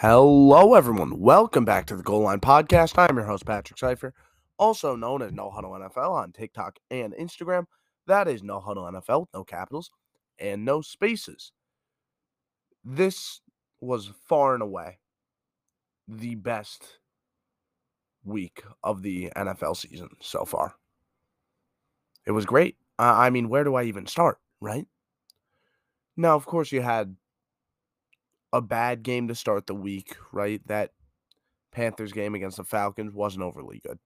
[0.00, 1.20] Hello, everyone.
[1.20, 2.94] Welcome back to the Goal Line Podcast.
[2.96, 4.12] I'm your host, Patrick Seifer,
[4.58, 7.66] also known as No Huddle NFL on TikTok and Instagram.
[8.06, 9.90] That is No Huddle NFL, no capitals
[10.38, 11.52] and no spaces.
[12.82, 13.42] This
[13.82, 15.00] was far and away
[16.08, 16.82] the best
[18.24, 20.76] week of the NFL season so far.
[22.26, 22.78] It was great.
[22.98, 24.86] I mean, where do I even start, right?
[26.16, 27.16] Now, of course, you had
[28.52, 30.60] a bad game to start the week, right?
[30.66, 30.90] That
[31.72, 33.98] Panthers game against the Falcons wasn't overly good.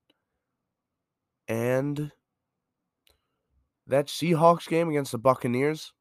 [1.49, 2.13] And
[3.87, 5.93] that Seahawks game against the Buccaneers,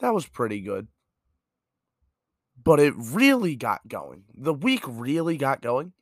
[0.00, 0.88] that was pretty good.
[2.62, 4.24] But it really got going.
[4.34, 5.92] The week really got going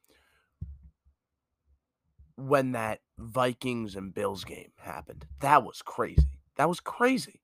[2.37, 5.27] when that Vikings and Bills game happened.
[5.41, 6.41] That was crazy.
[6.57, 7.41] That was crazy.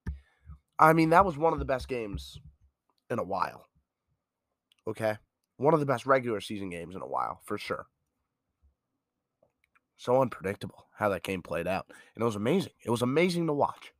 [0.78, 2.40] I mean, that was one of the best games
[3.10, 3.66] in a while.
[4.86, 5.16] Okay.
[5.56, 7.86] One of the best regular season games in a while, for sure.
[9.96, 11.86] So unpredictable how that game played out.
[12.14, 12.72] And it was amazing.
[12.84, 13.92] It was amazing to watch.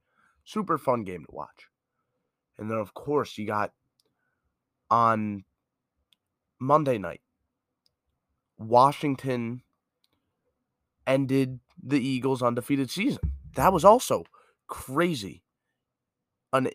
[0.45, 1.69] Super fun game to watch.
[2.59, 3.73] And then, of course, you got
[4.91, 5.45] on
[6.59, 7.21] Monday night,
[8.59, 9.63] Washington
[11.07, 13.33] ended the Eagles' undefeated season.
[13.55, 14.25] That was also
[14.67, 15.43] crazy.
[16.53, 16.69] An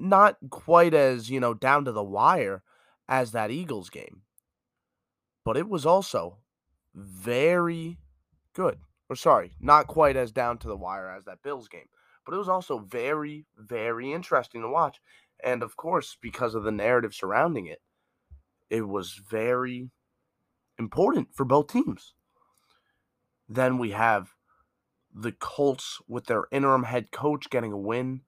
[0.00, 2.62] not quite as, you know, down to the wire
[3.08, 4.22] as that Eagles game.
[5.44, 6.38] But it was also
[6.94, 7.98] very
[8.54, 8.78] good.
[9.08, 11.88] Or sorry, not quite as down to the wire as that Bills game.
[12.24, 15.00] But it was also very, very interesting to watch.
[15.42, 17.80] And of course, because of the narrative surrounding it,
[18.68, 19.90] it was very
[20.78, 22.14] important for both teams.
[23.48, 24.34] Then we have
[25.12, 28.20] the Colts with their interim head coach getting a win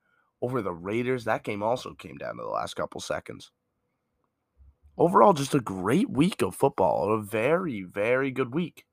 [0.42, 1.24] over the Raiders.
[1.24, 3.52] That game also came down to the last couple seconds.
[4.98, 7.14] Overall, just a great week of football.
[7.14, 8.84] A very, very good week.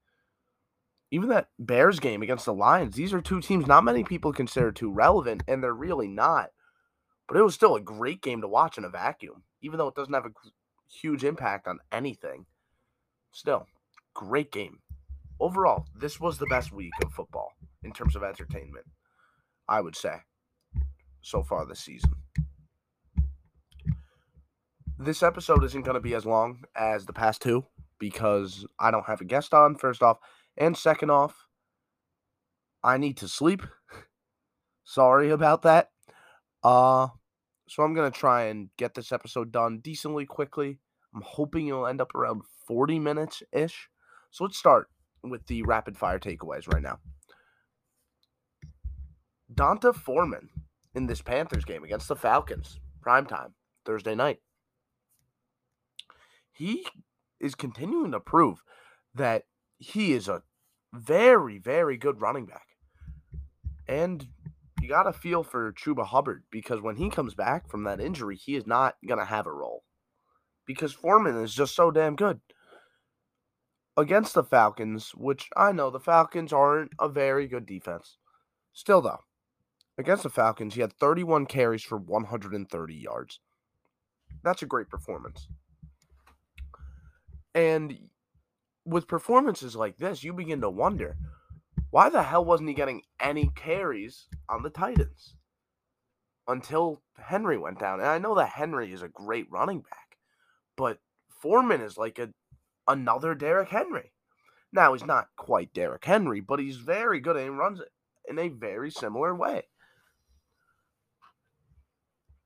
[1.12, 4.72] Even that Bears game against the Lions, these are two teams not many people consider
[4.72, 6.52] too relevant, and they're really not.
[7.28, 9.96] But it was still a great game to watch in a vacuum, even though it
[9.96, 10.32] doesn't have a
[10.88, 12.46] huge impact on anything.
[13.32, 13.66] Still,
[14.14, 14.80] great game.
[15.40, 18.86] Overall, this was the best week of football in terms of entertainment,
[19.68, 20.22] I would say
[21.22, 22.12] so far this season.
[24.98, 27.66] This episode isn't going to be as long as the past two
[28.00, 30.18] because I don't have a guest on, first off.
[30.58, 31.48] And second off,
[32.84, 33.64] I need to sleep.
[34.84, 35.90] Sorry about that.
[36.64, 37.08] Uh
[37.70, 40.80] so I'm going to try and get this episode done decently quickly.
[41.14, 43.90] I'm hoping it'll end up around 40 minutes ish.
[44.32, 44.90] So let's start
[45.24, 46.98] with the rapid fire takeaways right now.
[49.54, 50.50] D'Onta Foreman
[51.00, 53.54] in this Panthers game against the Falcons, prime time,
[53.86, 54.40] Thursday night.
[56.52, 56.86] He
[57.40, 58.62] is continuing to prove
[59.16, 59.44] that
[59.78, 60.44] he is a
[60.94, 62.68] very, very good running back.
[63.88, 64.28] And
[64.82, 68.36] you got to feel for Chuba Hubbard because when he comes back from that injury,
[68.36, 69.86] he is not going to have a role
[70.66, 72.42] because Foreman is just so damn good.
[73.96, 78.18] Against the Falcons, which I know the Falcons aren't a very good defense.
[78.74, 79.24] Still, though,
[80.00, 83.42] Against the Falcons, he had 31 carries for 130 yards.
[84.42, 85.50] That's a great performance.
[87.54, 88.08] And
[88.86, 91.18] with performances like this, you begin to wonder
[91.90, 95.36] why the hell wasn't he getting any carries on the Titans
[96.48, 98.00] until Henry went down?
[98.00, 100.18] And I know that Henry is a great running back,
[100.78, 102.30] but Foreman is like a
[102.88, 104.14] another Derrick Henry.
[104.72, 107.90] Now he's not quite Derrick Henry, but he's very good and he runs it
[108.30, 109.64] in a very similar way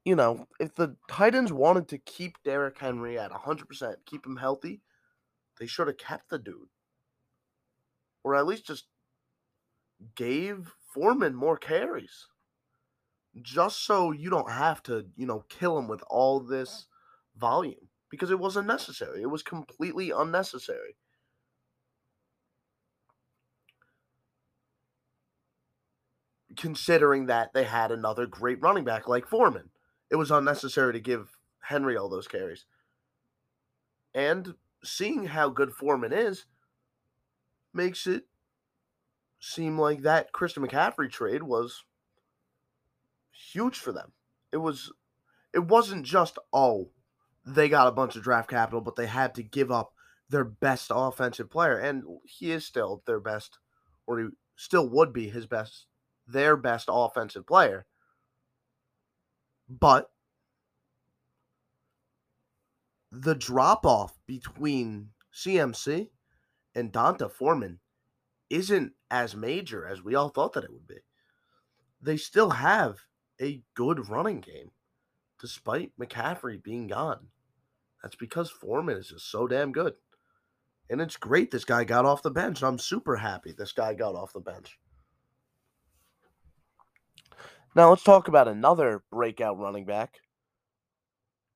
[0.06, 4.82] you know, if the Titans wanted to keep Derrick Henry at 100%, keep him healthy,
[5.60, 6.70] they should have kept the dude.
[8.24, 8.86] Or at least just
[10.16, 12.28] gave Foreman more carries.
[13.42, 16.86] Just so you don't have to, you know, kill him with all this
[17.38, 19.22] volume because it wasn't necessary.
[19.22, 20.98] It was completely unnecessary.
[26.56, 29.72] Considering that they had another great running back like Foreman
[30.14, 32.66] it was unnecessary to give Henry all those carries.
[34.14, 36.46] And seeing how good Foreman is
[37.74, 38.26] makes it
[39.40, 41.84] seem like that Christian McCaffrey trade was
[43.32, 44.12] huge for them.
[44.52, 44.94] It was
[45.52, 46.92] it wasn't just oh
[47.44, 49.94] they got a bunch of draft capital but they had to give up
[50.30, 53.58] their best offensive player and he is still their best
[54.06, 55.88] or he still would be his best
[56.28, 57.88] their best offensive player
[59.70, 60.10] but
[63.12, 66.10] the drop off between CMC
[66.76, 67.80] and D'Onta Foreman
[68.50, 70.98] isn't as major as we all thought that it would be.
[72.02, 72.98] They still have
[73.42, 74.72] a good running game
[75.40, 77.28] despite McCaffrey being gone.
[78.02, 79.94] That's because Foreman is just so damn good.
[80.90, 82.64] And it's great this guy got off the bench.
[82.64, 84.78] I'm super happy this guy got off the bench.
[87.76, 90.20] Now let's talk about another breakout running back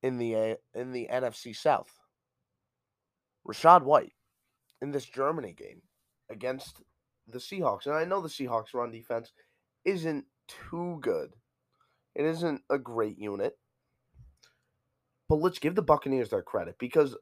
[0.02, 1.92] in the uh, in the NFC South.
[3.46, 4.12] Rachaad White
[4.82, 5.82] in this Germany game
[6.30, 6.82] against
[7.26, 7.86] the Seahawks.
[7.86, 9.32] And I know the Seahawks run defense
[9.84, 11.34] isn't too good.
[12.14, 13.56] It isn't a great unit.
[15.28, 17.16] But let's give the Buccaneers their credit because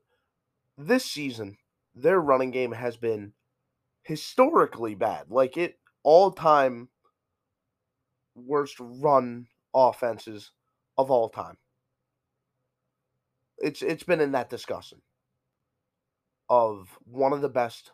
[0.78, 1.58] this season
[1.94, 3.32] their running game has been
[4.02, 5.26] historically bad.
[5.28, 6.88] Like it all time
[8.36, 10.52] worst run offenses
[10.96, 11.56] of all time.
[13.58, 15.00] It's it's been in that discussion
[16.48, 17.90] of one of the best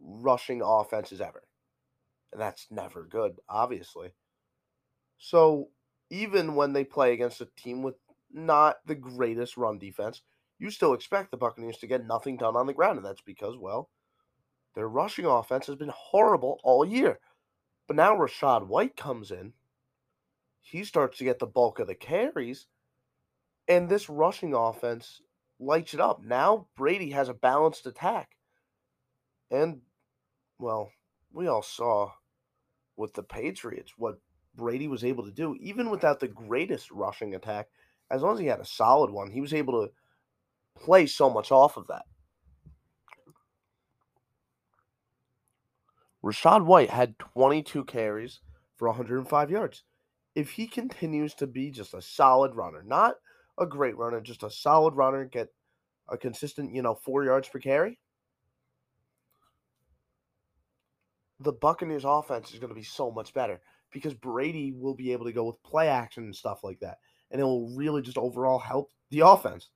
[0.00, 1.42] rushing offenses ever.
[2.32, 4.12] And that's never good, obviously.
[5.18, 5.68] So
[6.10, 7.94] even when they play against a team with
[8.32, 10.22] not the greatest run defense,
[10.58, 12.98] you still expect the Buccaneers to get nothing done on the ground.
[12.98, 13.88] And that's because, well,
[14.74, 17.18] their rushing offense has been horrible all year.
[17.88, 19.54] But now Rachaad White comes in.
[20.60, 22.66] He starts to get the bulk of the carries.
[23.66, 25.22] And this rushing offense
[25.58, 26.22] lights it up.
[26.22, 28.36] Now Brady has a balanced attack.
[29.50, 29.80] And,
[30.58, 30.92] well,
[31.32, 32.12] we all saw
[32.96, 34.20] with the Patriots what
[34.54, 37.68] Brady was able to do, even without the greatest rushing attack.
[38.10, 39.92] As long as he had a solid one, he was able to
[40.78, 42.04] play so much off of that.
[46.24, 48.40] Rachaad White had 22 carries
[48.76, 49.84] for 105 yards.
[50.34, 53.14] If he continues to be just a solid runner, not
[53.58, 55.48] a great runner, just a solid runner, get
[56.08, 57.98] a consistent, you know, four yards per carry,
[61.40, 63.60] the Buccaneers offense is going to be so much better
[63.92, 66.98] because Brady will be able to go with play action and stuff like that.
[67.30, 69.70] And it will really just overall help the offense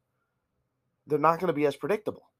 [1.06, 2.30] they're not going to be as predictable.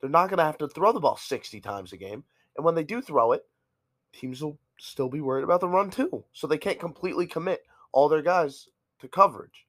[0.00, 2.24] They're not going to have to throw the ball 60 times a game.
[2.56, 3.46] And when they do throw it,
[4.12, 6.24] teams will still be worried about the run too.
[6.32, 8.68] So they can't completely commit all their guys
[9.00, 9.66] to coverage.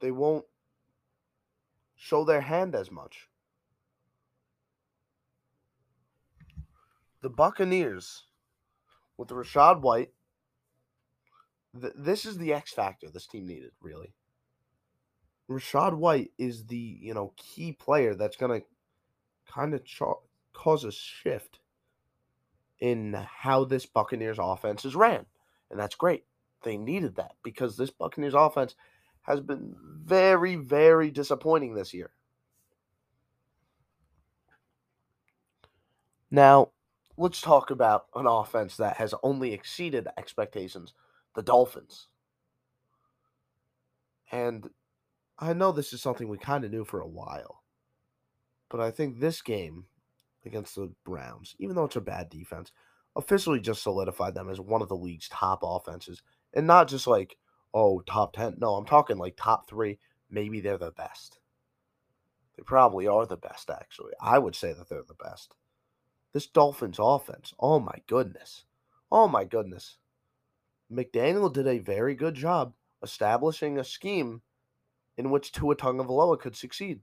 [0.00, 0.44] They won't
[1.96, 3.28] show their hand as much.
[7.20, 8.24] The Buccaneers
[9.16, 10.12] with Rachaad White,
[11.78, 14.14] th- this is the X factor this team needed, really.
[15.50, 18.66] Rachaad White is the you know key player that's going to
[19.52, 20.02] kind of ch-
[20.58, 21.60] cause a shift
[22.80, 25.24] in how this Buccaneers offense is ran,
[25.70, 26.24] and that's great.
[26.64, 28.74] They needed that because this Buccaneers offense
[29.22, 32.10] has been very, very disappointing this year.
[36.30, 36.72] Now,
[37.16, 40.92] let's talk about an offense that has only exceeded expectations
[41.36, 42.08] the Dolphins.
[44.32, 44.68] And
[45.38, 47.62] I know this is something we kind of knew for a while,
[48.68, 49.84] but I think this game
[50.44, 52.72] against the Browns, even though it's a bad defense,
[53.16, 56.22] officially just solidified them as one of the league's top offenses.
[56.54, 57.36] And not just like,
[57.74, 58.56] oh, top 10.
[58.58, 59.98] No, I'm talking like top three.
[60.30, 61.38] Maybe they're the best.
[62.56, 64.12] They probably are the best, actually.
[64.20, 65.54] I would say that they're the best.
[66.32, 68.64] This Dolphins offense, oh my goodness.
[69.10, 69.96] Oh my goodness.
[70.92, 74.42] McDaniel did a very good job establishing a scheme
[75.16, 77.00] in which Tua Tagovailoa could succeed.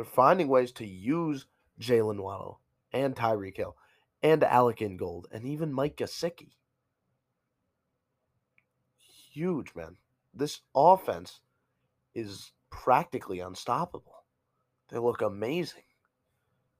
[0.00, 1.44] They're finding ways to use
[1.78, 2.58] Jaylen Waddle
[2.90, 3.76] and Tyreek Hill
[4.22, 6.52] and Alec Ingold and even Mike Gesicki.
[8.96, 9.98] Huge, man.
[10.32, 11.40] This offense
[12.14, 14.24] is practically unstoppable.
[14.88, 15.82] They look amazing.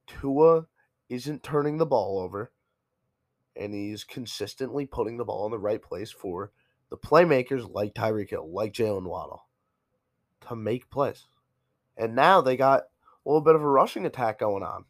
[0.06, 0.64] Tua
[1.10, 2.52] isn't turning the ball over,
[3.54, 6.52] and he's consistently putting the ball in the right place for
[6.88, 9.42] the playmakers like Tyreek Hill, like Jaylen Waddle,
[10.48, 11.26] to make plays.
[11.98, 12.84] And now they got
[13.28, 14.84] little bit of a rushing attack going on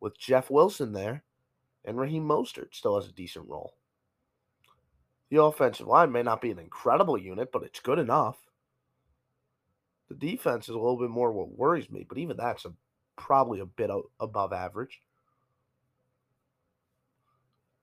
[0.00, 1.22] with Jeff Wilson there,
[1.84, 3.74] and Raheem Mostert still has a decent role.
[5.30, 8.38] The offensive line may not be an incredible unit, but it's good enough.
[10.08, 12.72] The defense is a little bit more what worries me, but even that's a,
[13.16, 13.90] probably a bit
[14.20, 15.00] above average.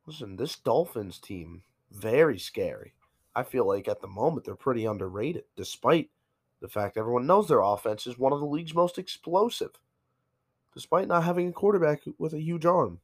[0.05, 2.93] Listen, this Dolphins team, very scary.
[3.35, 6.09] I feel like at the moment they're pretty underrated, despite
[6.61, 9.71] the fact everyone knows their offense is one of the league's most explosive,
[10.73, 12.99] despite not having a quarterback with a huge arm.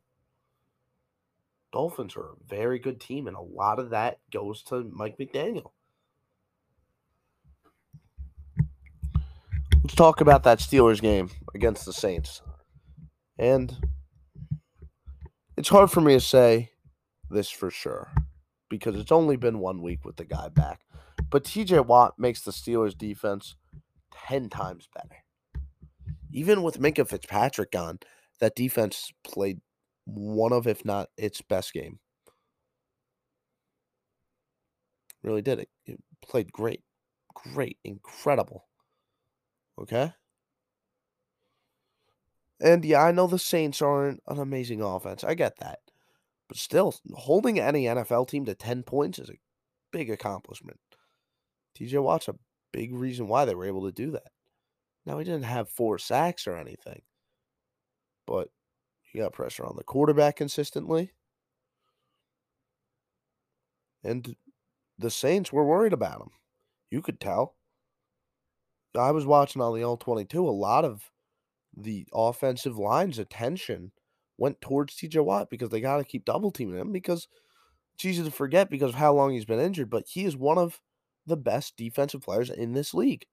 [1.72, 5.72] Dolphins are a very good team, and a lot of that goes to Mike McDaniel.
[9.84, 12.42] Let's talk about that Steelers game against the Saints.
[13.38, 13.76] And
[15.58, 16.72] it's hard for me to say
[17.30, 18.12] this for sure
[18.70, 20.85] because it's only been one week with the guy back.
[21.30, 23.56] But TJ Watt makes the Steelers defense
[24.28, 25.24] 10 times better.
[26.32, 28.00] Even with Minkah Fitzpatrick gone,
[28.40, 29.62] that defense played
[30.06, 32.00] one of, if not its best game.
[35.24, 35.70] Really did it.
[35.86, 36.84] It played great.
[37.34, 37.78] Great.
[37.84, 38.66] Incredible.
[39.80, 40.14] Okay?
[42.62, 45.24] And yeah, I know the Saints aren't an amazing offense.
[45.24, 45.80] I get that.
[46.48, 49.40] But still, holding any NFL team to 10 points is a
[49.92, 50.80] big accomplishment.
[51.78, 52.36] TJ Watt's a
[52.72, 54.32] big reason why they were able to do that.
[55.06, 57.02] Now, he didn't have four sacks or anything,
[58.26, 58.50] but
[59.04, 61.12] he got pressure on the quarterback consistently.
[64.04, 64.36] And
[64.98, 66.30] the Saints were worried about him.
[66.92, 67.56] You could tell.
[68.98, 71.12] I was watching on the All 22, a lot of
[71.76, 73.92] the offensive line's attention
[74.38, 77.28] went towards TJ Watt because they got to keep double teaming him because
[77.96, 80.58] it's easy to forget because of how long he's been injured, but he is one
[80.58, 80.80] of
[81.26, 83.26] the best defensive players in this league.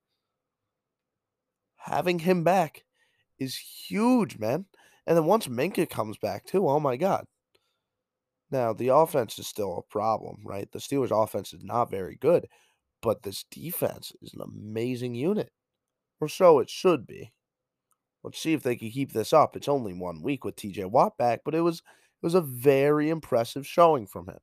[1.77, 2.85] Having him back
[3.39, 4.67] is huge, man.
[5.07, 7.27] And then once Minkah comes back too, oh my god.
[8.51, 10.71] Now the offense is still a problem, right?
[10.71, 12.47] The Steelers' offense is not very good,
[13.01, 15.51] but this defense is an amazing unit,
[16.21, 17.33] or so it should be.
[18.23, 19.57] Let's see if they can keep this up.
[19.57, 23.09] It's only one week with TJ Watt back, but it was it was a very
[23.09, 24.39] impressive showing from him.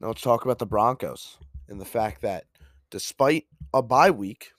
[0.00, 1.38] Now let's talk about the Broncos
[1.68, 2.44] and the fact that
[2.90, 4.52] despite a bye week,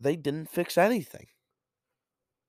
[0.00, 1.26] they didn't fix anything.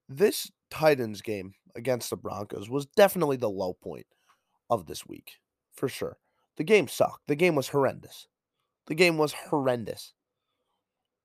[0.07, 4.07] This Titans game against the Broncos was definitely the low point
[4.69, 5.33] of this week,
[5.73, 6.17] for sure.
[6.57, 7.27] The game sucked.
[7.27, 8.27] The game was horrendous.
[8.87, 10.13] The game was horrendous.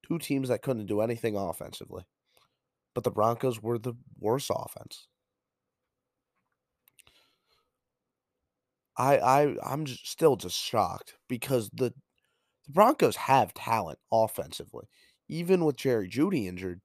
[0.07, 2.05] Two teams that couldn't do anything offensively.
[2.95, 5.09] But the Broncos were the worst offense.
[8.97, 11.95] I I I'm just still just shocked because the
[12.67, 14.87] the Broncos have talent offensively.
[15.29, 16.81] Even with Jerry Jeudy injured,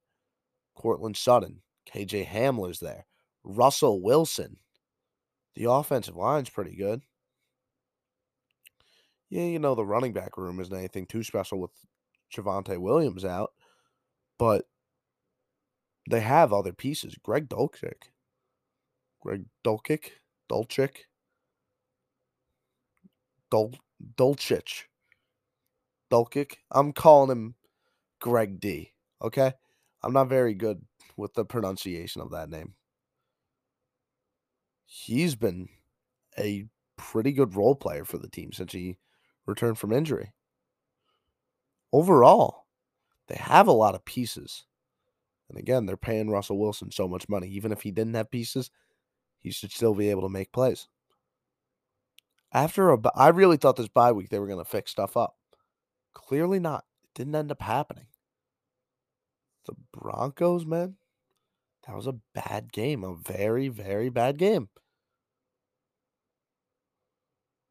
[0.76, 3.06] Courtland Sutton, KJ Hamler's there,
[3.44, 4.58] Russell Wilson.
[5.56, 7.04] The offensive line's pretty good.
[9.30, 11.72] Yeah, you know the running back room isn't anything too special with
[12.34, 13.54] Javonte Williams out,
[14.40, 14.66] but
[16.10, 17.16] they have other pieces.
[17.24, 18.10] Greg Dulcich.
[19.22, 20.12] Greg Dulcich?
[20.50, 21.06] Dulcich?
[23.52, 23.74] Dul
[24.16, 24.84] Dulcich.
[26.12, 26.56] Dulcich.
[26.72, 27.56] I'm calling him
[28.20, 28.94] Greg D.
[29.22, 29.54] Okay?
[30.02, 30.82] I'm not very good
[31.18, 32.74] with the pronunciation of that name.
[34.86, 35.70] He's been
[36.38, 36.66] a
[36.98, 38.98] pretty good role player for the team since he
[39.46, 40.34] returned from injury
[41.92, 42.66] overall,
[43.28, 44.66] they have a lot of pieces.
[45.50, 47.48] And again, they're paying Russell Wilson so much money.
[47.50, 48.70] Even if he didn't have pieces,
[49.40, 50.88] he should still be able to make plays.
[52.52, 55.36] After a, I really thought this bye week they were going to fix stuff up.
[56.14, 56.86] Clearly not.
[57.04, 58.08] It didn't end up happening.
[59.66, 60.96] The Broncos, man,
[61.86, 63.04] that was a bad game.
[63.04, 64.70] A very, very bad game.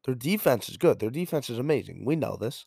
[0.05, 0.99] Their defense is good.
[0.99, 2.05] Their defense is amazing.
[2.05, 2.65] We know this.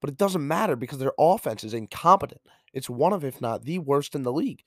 [0.00, 2.40] But it doesn't matter because their offense is incompetent.
[2.72, 4.64] It's one of, if not the worst in the league.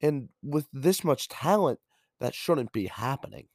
[0.00, 1.80] And with this much talent,
[2.20, 3.48] that shouldn't be happening.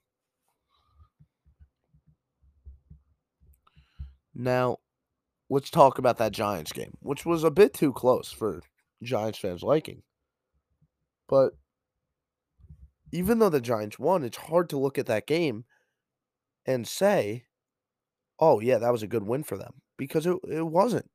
[4.36, 4.78] Now,
[5.50, 8.62] let's talk about that Giants game, which was a bit too close for
[9.02, 10.04] Giants fans' liking.
[11.28, 11.54] But
[13.12, 15.64] even though the Giants won, it's hard to look at that game
[16.66, 17.46] and say,
[18.40, 21.10] oh, yeah, that was a good win for them because it, it wasn't.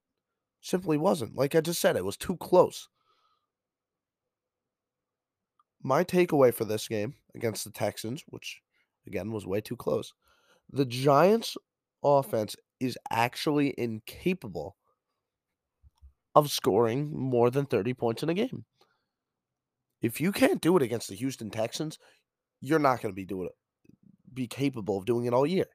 [0.62, 1.36] Simply wasn't.
[1.36, 2.88] Like I just said, it was too close.
[5.82, 8.60] My takeaway for this game against the Texans, which
[9.06, 10.12] again was way too close,
[10.70, 11.56] the Giants'
[12.02, 14.76] offense is actually incapable
[16.34, 18.64] of scoring more than 30 points in a game.
[20.00, 21.98] If you can't do it against the Houston Texans,
[22.60, 23.52] you're not going to be doing it,
[24.32, 25.66] be capable of doing it all year.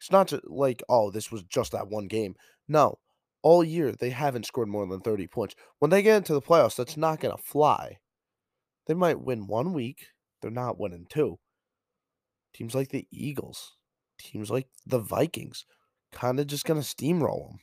[0.00, 2.34] It's not like, oh, this was just that one game.
[2.66, 2.98] No,
[3.42, 5.54] all year they haven't scored more than 30 points.
[5.78, 7.98] When they get into the playoffs, that's not going to fly.
[8.86, 10.06] They might win one week,
[10.40, 11.38] they're not winning two.
[12.54, 13.76] Teams like the Eagles,
[14.22, 15.64] teams like the Vikings,
[16.12, 17.58] kind of just going to steamroll them.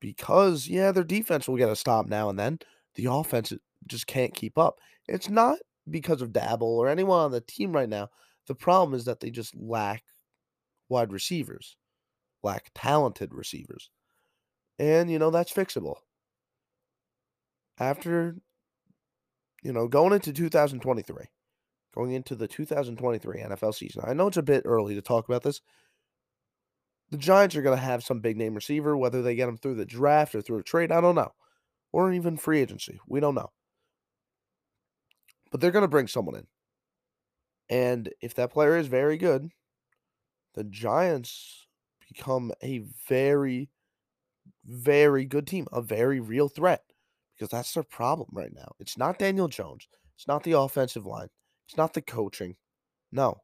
[0.00, 2.58] Because, yeah, their defense will get a stop now and then.
[2.94, 3.52] The offense
[3.86, 4.78] just can't keep up.
[5.08, 5.58] It's not
[5.90, 8.10] because of Daboll or anyone on the team right now.
[8.46, 10.04] The problem is that they just lack
[10.88, 11.76] wide receivers,
[12.42, 13.90] lack talented receivers.
[14.78, 15.96] And, you know, that's fixable.
[17.78, 18.36] after
[19.64, 21.16] you know, going into 2023,
[21.94, 24.02] going into the 2023 NFL season.
[24.06, 25.60] I know it's a bit early to talk about this.
[27.10, 29.76] The Giants are going to have some big name receiver, whether they get him through
[29.76, 31.32] the draft or through a trade, I don't know.
[31.92, 32.98] Or even free agency.
[33.06, 33.50] We don't know.
[35.52, 36.46] But they're going to bring someone in.
[37.68, 39.50] And if that player is very good,
[40.54, 41.66] the Giants
[42.08, 43.70] become a very,
[44.64, 46.82] very good team, a very real threat
[47.36, 48.72] because that's their problem right now.
[48.78, 51.28] It's not Daniel Jones, it's not the offensive line,
[51.66, 52.56] it's not the coaching.
[53.12, 53.40] No,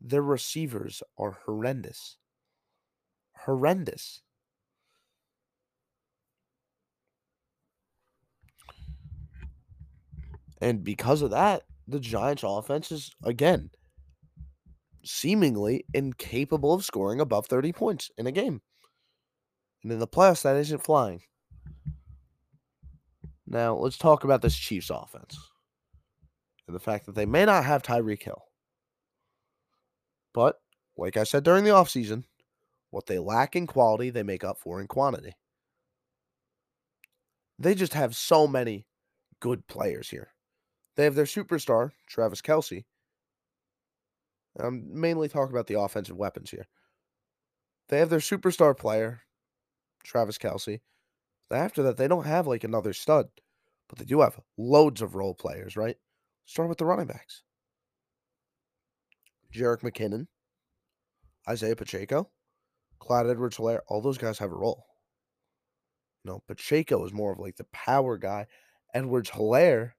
[0.00, 2.16] their receivers are horrendous.
[3.36, 4.22] Horrendous.
[10.60, 13.70] And because of that, the Giants' offense is, again,
[15.04, 18.60] seemingly incapable of scoring above 30 points in a game.
[19.82, 21.22] And in the playoffs, that isn't flying.
[23.46, 25.38] Now, let's talk about this Chiefs offense
[26.68, 28.44] and the fact that they may not have Tyreek Hill.
[30.34, 30.56] But,
[30.96, 32.24] like I said during the offseason,
[32.90, 35.32] what they lack in quality, they make up for in quantity.
[37.58, 38.86] They just have so many
[39.40, 40.28] good players here.
[40.96, 42.84] They have their superstar, Travis Kelce.
[44.58, 46.66] I'm mainly talking about the offensive weapons here.
[47.88, 49.22] They have their superstar player,
[50.04, 50.80] Travis Kelce.
[51.50, 53.28] After that, they don't have like another stud,
[53.88, 55.96] but they do have loads of role players, right?
[56.48, 57.42] Start with the running backs.
[59.54, 60.28] Jerick McKinnon,
[61.46, 62.30] Isaiah Pacheco,
[63.00, 64.86] Clyde Edwards Helaire, all those guys have a role.
[66.24, 68.46] Know, Pacheco is more of like the power guy.
[68.94, 69.92] Edwards Helaire,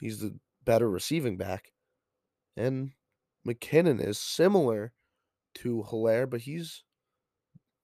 [0.00, 1.72] He's the better receiving back.
[2.56, 2.92] And
[3.46, 4.92] McKinnon is similar
[5.56, 6.84] to Helaire, but he's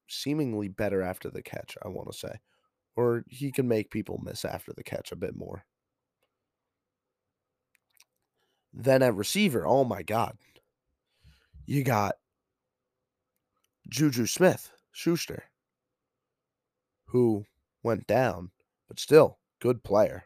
[0.09, 2.35] seemingly better after the catch, I want to say.
[2.95, 5.64] Or he can make people miss after the catch a bit more.
[8.73, 10.37] Then at receiver, oh my God.
[11.67, 12.15] You got
[13.89, 15.45] Juju Smith Schuster,
[17.07, 17.45] who
[17.83, 18.51] went down,
[18.89, 20.25] but still good player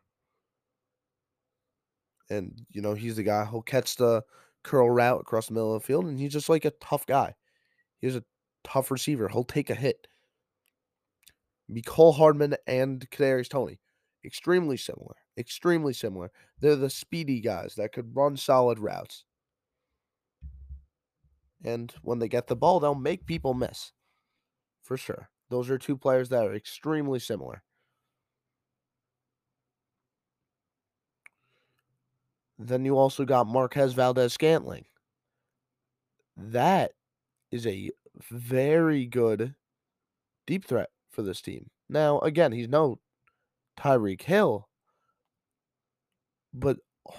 [2.31, 4.23] and you know he's the guy who'll catch the
[4.63, 7.35] curl route across the middle of the field, and he's just like a tough guy.
[8.01, 8.25] He's a
[8.65, 9.29] tough receiver.
[9.29, 10.07] He'll take a hit.
[11.71, 13.81] Mecole Hardman and Kadarius Toney,
[14.25, 15.17] extremely similar.
[15.39, 16.31] Extremely similar.
[16.61, 19.25] They're the speedy guys that could run solid routes.
[21.65, 23.93] And when they get the ball, they'll make people miss.
[24.83, 25.31] For sure.
[25.51, 27.63] Those are two players that are extremely similar.
[32.59, 34.87] Then you also got Marquez Valdes Scantling.
[36.37, 36.93] That
[37.51, 37.91] is a
[38.31, 39.55] very good
[40.47, 41.71] deep threat for this team.
[41.89, 42.99] Now, again, he's no
[43.79, 44.69] Tyreek Hill,
[46.57, 46.79] but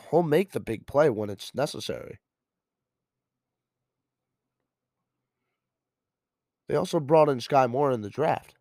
[0.09, 2.19] he'll make the big play when it's necessary.
[6.67, 8.55] They also brought in Skyy Moore in the draft.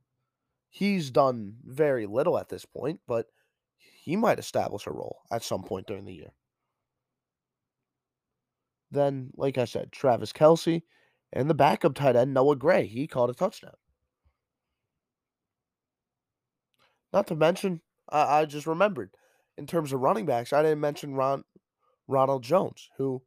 [0.71, 3.27] He's done very little at this point, but
[3.79, 6.33] he might establish a role at some point during the year.
[8.91, 10.83] Then, like I said, Travis Kelce
[11.33, 12.87] and the backup tight end, Noah Gray.
[12.87, 13.75] He caught a touchdown.
[17.13, 19.11] Not to mention, I, I just remembered
[19.57, 21.45] in terms of running backs, I didn't mention Ron,
[22.07, 23.23] Ronald Jones, who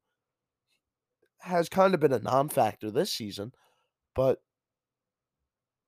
[1.39, 3.51] has kind of been a non factor this season,
[4.15, 4.41] but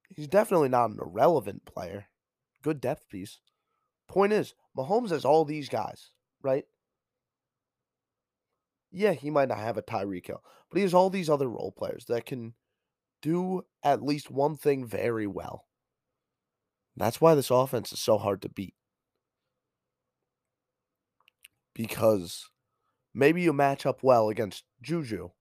[0.09, 2.07] he's definitely not an irrelevant player.
[2.61, 3.39] Good depth piece.
[4.07, 6.65] Point is, Mahomes has all these guys, right?
[8.91, 11.73] yeah, he might not have a Tyreek Hill, but he has all these other role
[11.75, 12.53] players that can
[13.21, 15.65] do at least one thing very well.
[16.97, 18.75] That's why this offense is so hard to beat.
[21.81, 22.47] Because
[23.15, 25.31] maybe you match up well against Juju.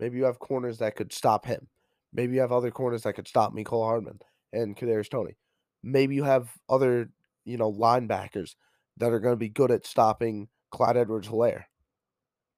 [0.00, 1.68] Maybe you have corners that could stop him.
[2.14, 4.20] Maybe you have other corners that could stop Mecole Hardman
[4.54, 5.36] and Kadarius Toney.
[5.82, 7.10] Maybe you have other,
[7.44, 8.54] you know, linebackers
[8.96, 11.64] that are going to be good at stopping Clyde Edwards Helaire.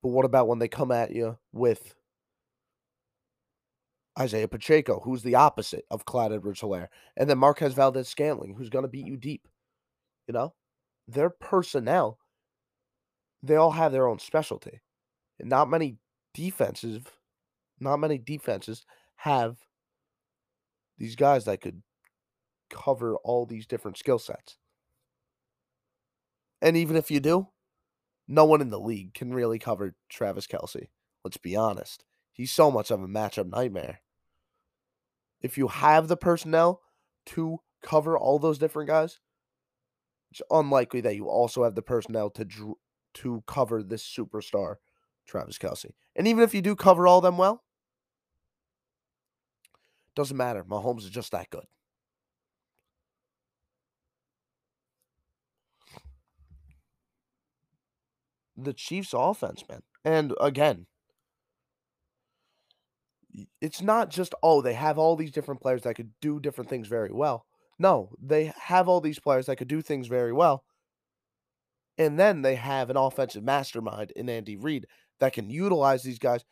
[0.00, 1.96] But what about when they come at you with
[4.16, 8.70] Isaiah Pacheco, who's the opposite of Clyde Edwards Helaire, and then Marquez Valdes Scantling, who's
[8.70, 9.48] going to beat you deep?
[10.28, 10.54] You know,
[11.08, 12.18] their personnel,
[13.42, 14.80] they all have their own specialty.
[15.38, 15.98] And not many
[16.34, 17.02] defenses,
[17.80, 18.84] not many defenses
[19.16, 19.56] have
[20.98, 21.82] these guys that could
[22.70, 24.58] cover all these different skill sets.
[26.60, 27.48] And even if you do,
[28.26, 30.88] no one in the league can really cover Travis Kelce.
[31.24, 32.04] Let's be honest.
[32.32, 34.00] He's so much of a matchup nightmare.
[35.40, 36.82] If you have the personnel
[37.26, 39.20] to cover all those different guys,
[40.30, 42.76] It's unlikely that you also have the personnel to dr-
[43.18, 44.76] to cover this superstar,
[45.26, 45.92] Travis Kelce.
[46.16, 47.62] And even if you do cover all them well,
[50.14, 50.64] doesn't matter.
[50.64, 51.64] Mahomes is just that good.
[58.56, 59.82] The Chiefs' offense, man.
[60.04, 60.86] And again,
[63.60, 66.88] it's not just, oh, they have all these different players that could do different things
[66.88, 67.46] very well.
[67.78, 70.64] No, they have all these players that could do things very well.
[71.98, 74.86] And then they have an offensive mastermind in Andy Reid
[75.18, 76.44] that can utilize these guys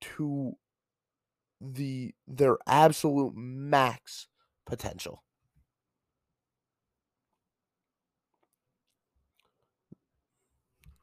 [0.00, 0.54] to
[1.60, 4.26] the their absolute max
[4.66, 5.22] potential.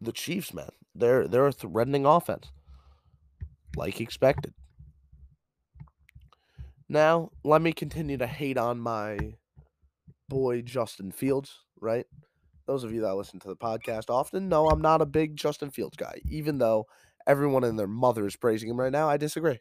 [0.01, 2.51] The Chiefs, man, they're they're a threatening offense,
[3.77, 4.53] like expected.
[6.89, 9.35] Now, let me continue to hate on my
[10.27, 12.05] boy Justin Fields, right?
[12.71, 15.71] Those of you that listen to the podcast often know I'm not a big Justin
[15.71, 16.87] Fields guy, even though
[17.27, 19.09] everyone and their mother is praising him right now.
[19.09, 19.59] I disagree.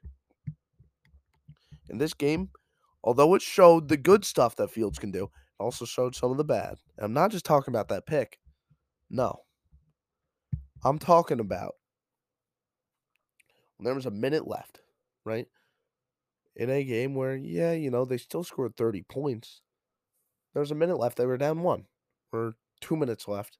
[1.88, 2.50] In this game,
[3.02, 6.36] although it showed the good stuff that Fields can do, it also showed some of
[6.36, 6.76] the bad.
[6.96, 8.38] And I'm not just talking about that pick.
[9.10, 9.40] No.
[10.84, 11.72] I'm talking about
[13.76, 14.82] when there was a minute left,
[15.24, 15.48] right?
[16.54, 19.62] In a game where, yeah, you know, they still scored 30 points.
[20.54, 21.16] There was a minute left.
[21.16, 21.86] They were down one,
[22.32, 23.58] or two minutes left,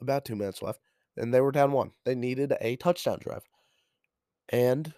[0.00, 0.80] about two minutes left,
[1.16, 1.92] and they were down one.
[2.04, 3.42] They needed a touchdown drive.
[4.48, 4.92] And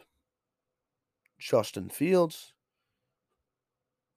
[1.38, 2.52] Justin Fields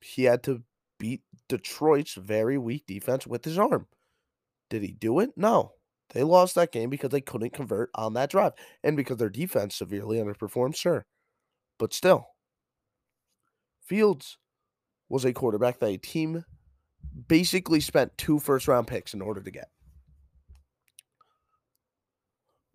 [0.02, 0.64] he had to
[1.00, 3.88] beat Detroit's very weak defense with his arm.
[4.70, 5.32] Did he do it?
[5.36, 5.74] No.
[6.14, 9.76] They lost that game because they couldn't convert on that drive and because their defense
[9.76, 11.06] severely underperformed, sure.
[11.80, 12.28] But still,
[13.86, 14.38] Fields
[15.08, 16.44] was a quarterback that a team
[17.28, 19.70] basically spent two first round picks in order to get.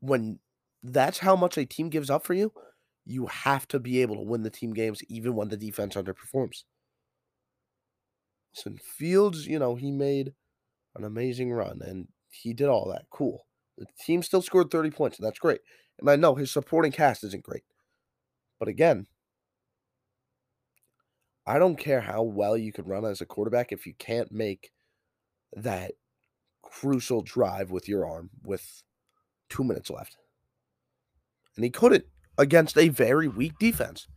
[0.00, 0.38] When
[0.82, 2.52] that's how much a team gives up for you,
[3.04, 6.64] you have to be able to win the team games even when the defense underperforms.
[8.54, 10.32] Listen, Fields, you know, he made
[10.94, 13.04] an amazing run and he did all that.
[13.10, 13.46] Cool.
[13.78, 15.60] The team still scored 30 points, and that's great.
[15.98, 17.64] And I know his supporting cast isn't great.
[18.58, 19.06] But again,
[21.46, 24.72] I don't care how well you can run as a quarterback if you can't make
[25.54, 25.92] that
[26.62, 28.82] crucial drive with your arm with
[29.48, 30.16] two minutes left.
[31.54, 32.04] And he couldn't
[32.36, 34.08] against a very weak defense.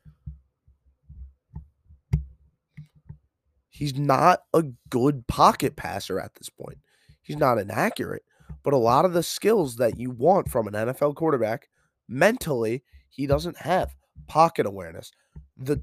[3.70, 6.80] He's not a good pocket passer at this point.
[7.22, 8.24] He's not inaccurate,
[8.64, 11.70] but a lot of the skills that you want from an NFL quarterback
[12.08, 13.96] mentally, he doesn't have
[14.28, 15.12] pocket awareness,
[15.56, 15.82] the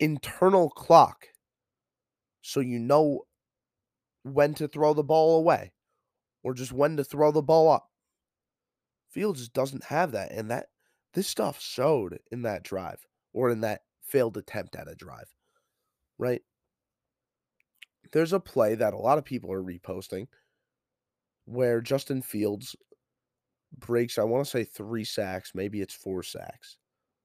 [0.00, 1.26] internal clock.
[2.42, 3.22] So you know
[4.22, 5.72] when to throw the ball away
[6.42, 7.88] or just when to throw the ball up.
[9.10, 10.32] Fields just doesn't have that.
[10.32, 10.66] And that
[11.14, 15.34] this stuff showed in that drive or in that failed attempt at a drive,
[16.18, 16.42] right?
[18.12, 20.26] there's a play that a lot of people are reposting
[21.44, 22.76] where Justin Fields
[23.76, 26.78] breaks, I want to say three sacks, maybe it's four sacks,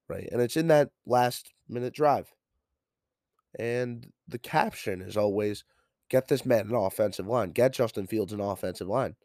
[0.08, 0.28] right?
[0.32, 2.32] And it's in that last minute drive.
[3.60, 5.64] And the caption is always
[6.10, 9.16] get this man an offensive line, get Justin Fields an offensive line.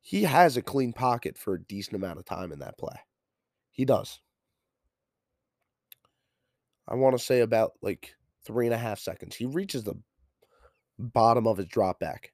[0.00, 2.96] He has a clean pocket for a decent amount of time in that play.
[3.70, 4.20] He does.
[6.88, 9.36] I want to say about like three and a half seconds.
[9.36, 9.94] He reaches the
[10.98, 12.32] bottom of his drop back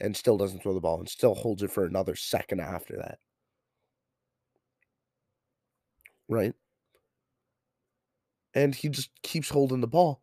[0.00, 3.18] and still doesn't throw the ball and still holds it for another second after that.
[6.28, 6.54] Right?
[8.54, 10.22] And he just keeps holding the ball.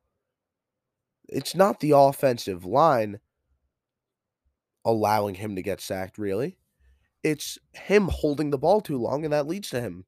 [1.28, 3.20] It's not the offensive line
[4.84, 6.58] allowing him to get sacked, really.
[7.24, 10.06] It's him holding the ball too long, and that leads to him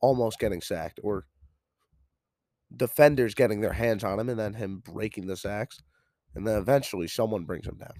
[0.00, 1.26] almost getting sacked or
[2.76, 5.80] defenders getting their hands on him and then him breaking the sacks.
[6.34, 7.94] And then eventually someone brings him down.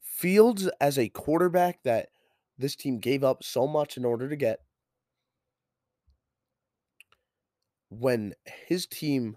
[0.00, 2.08] Fields, as a quarterback that
[2.58, 4.63] this team gave up so much in order to get,
[7.88, 8.34] when
[8.66, 9.36] his team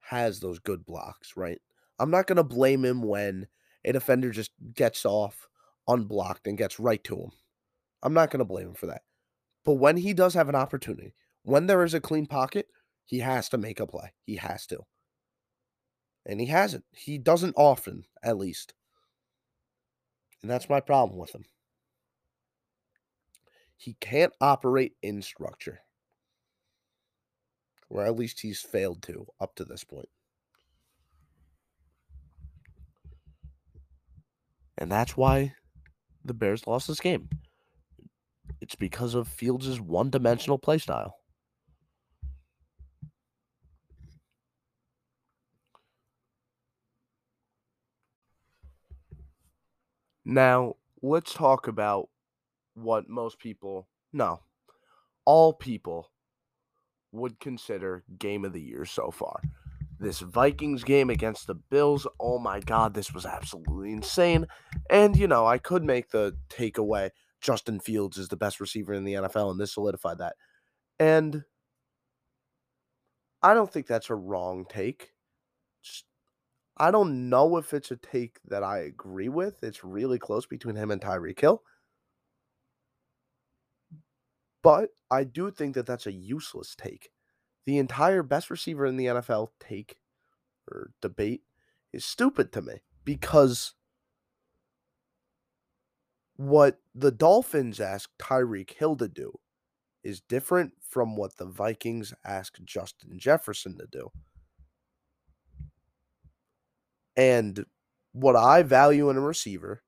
[0.00, 1.60] has those good blocks, right?
[1.98, 3.46] I'm not going to blame him when
[3.84, 5.48] a defender just gets off
[5.88, 7.30] unblocked and gets right to him.
[8.02, 9.02] I'm not going to blame him for that.
[9.64, 12.66] But when he does have an opportunity, when there is a clean pocket,
[13.04, 14.12] he has to make a play.
[14.24, 14.80] He has to.
[16.26, 16.84] And he hasn't.
[16.92, 18.74] He doesn't often, at least.
[20.40, 21.44] And that's my problem with him.
[23.76, 25.80] He can't operate in structure.
[27.92, 30.08] Or at least he's failed to up to this point.
[34.78, 35.54] And that's why
[36.24, 37.28] the Bears lost this game.
[38.62, 41.16] It's because of Fields' one dimensional play style.
[50.24, 52.08] Now, let's talk about
[52.74, 54.40] what most people, no,
[55.26, 56.11] all people
[57.12, 59.40] would consider game of the year so far.
[60.00, 64.46] This Vikings game against the Bills, oh my God, this was absolutely insane.
[64.90, 69.04] And, you know, I could make the takeaway Justin Fields is the best receiver in
[69.04, 70.34] the NFL, and this solidified that.
[70.98, 71.44] And
[73.42, 75.10] I don't think that's a wrong take.
[76.78, 79.62] I don't know if it's a take that I agree with.
[79.62, 81.62] It's really close between him and Tyreek Hill.
[84.62, 87.10] But I do think that that's a useless take.
[87.66, 89.98] The entire best receiver in the NFL take
[90.70, 91.42] or debate
[91.92, 93.74] is stupid to me because
[96.36, 99.38] what the Dolphins ask Tyreek Hill to do
[100.02, 104.10] is different from what the Vikings ask Justin Jefferson to do.
[107.16, 107.64] And
[108.12, 109.82] what I value in a receiver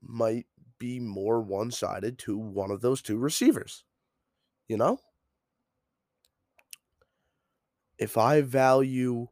[0.00, 0.46] might
[0.78, 3.84] be more one sided to one of those two receivers.
[4.68, 4.98] You know?
[7.98, 9.28] If I value,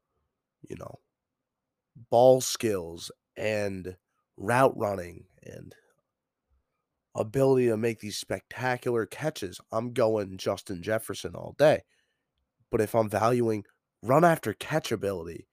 [0.62, 1.00] you know,
[2.10, 3.96] ball skills and
[4.36, 5.74] route running and
[7.14, 11.82] ability to make these spectacular catches, I'm going Justin Jefferson all day.
[12.70, 13.64] But if I'm valuing
[14.02, 15.46] run after catch ability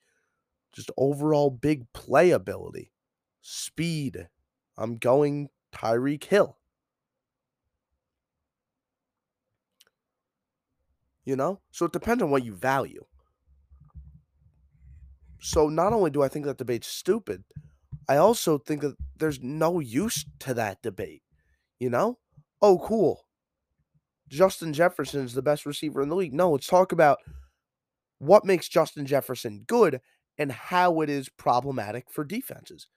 [0.71, 2.91] just overall big play ability,
[3.41, 4.27] speed.
[4.77, 6.57] I'm going Tyreek Hill.
[11.25, 11.61] You know?
[11.71, 13.05] So it depends on what you value.
[15.39, 17.43] So not only do I think that debate's stupid,
[18.07, 21.23] I also think that there's no use to that debate.
[21.79, 22.19] You know?
[22.61, 23.25] Oh, cool.
[24.29, 26.33] Justin Jefferson is the best receiver in the league.
[26.33, 27.19] No, let's talk about
[28.19, 29.99] what makes Justin Jefferson good
[30.37, 32.87] and how it is problematic for defenses.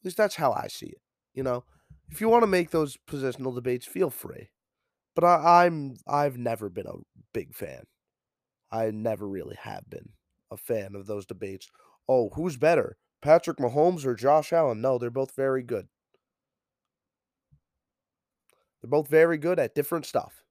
[0.00, 1.00] At least that's how I see it.
[1.34, 1.64] You know,
[2.08, 4.50] if you want to make those positional debates, feel free.
[5.14, 7.84] But I, I'm I've never been a big fan.
[8.70, 10.10] I never really have been
[10.50, 11.70] a fan of those debates.
[12.08, 14.80] Oh, who's better, Patrick Mahomes or Josh Allen?
[14.80, 15.88] No, they're both very good.
[18.80, 20.44] They're both very good at different stuff.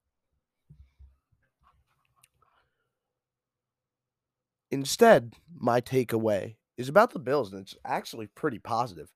[4.72, 9.12] Instead, my takeaway is about the Bills, and it's actually pretty positive.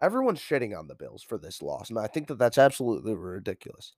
[0.00, 3.94] Everyone's shitting on the Bills for this loss, and I think that that's absolutely ridiculous.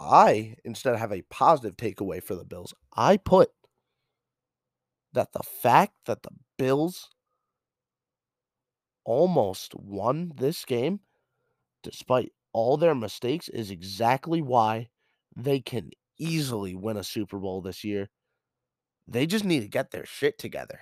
[0.00, 2.74] I instead have a positive takeaway for the Bills.
[2.96, 3.50] I put
[5.12, 7.10] that the fact that the Bills
[9.04, 11.00] almost won this game,
[11.82, 14.88] despite all their mistakes, is exactly why
[15.36, 18.08] they can easily win a Super Bowl this year
[19.08, 20.80] they just need to get their shit together.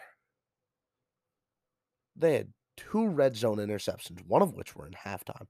[2.16, 5.46] They had two red zone interceptions, one of which were in halftime.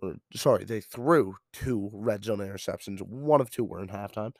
[0.00, 3.00] Or, sorry, they threw two red zone interceptions.
[3.00, 4.32] One of two were in halftime.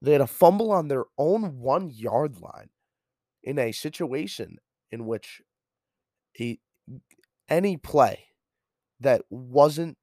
[0.00, 2.70] They had a fumble on their own one yard line
[3.42, 4.58] in a situation
[4.90, 5.40] in which
[6.40, 6.58] a,
[7.48, 8.26] any play
[9.00, 9.96] that wasn't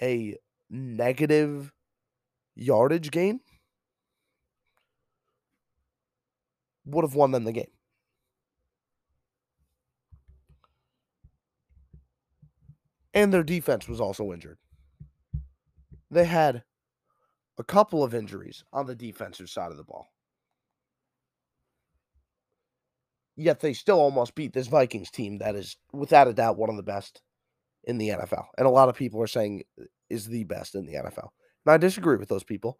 [0.00, 0.36] a
[0.70, 1.72] negative
[2.54, 3.40] yardage gain
[6.84, 7.70] would have won them the game.
[13.12, 14.58] And their defense was also injured.
[16.10, 16.62] They had
[17.58, 20.12] a couple of injuries on the defensive side of the ball.
[23.36, 26.76] Yet they still almost beat this Vikings team that is, without a doubt, one of
[26.76, 27.22] the best
[27.84, 28.46] in the NFL.
[28.58, 31.28] And a lot of people are saying uh, is the best in the NFL.
[31.64, 32.78] And I disagree with those people.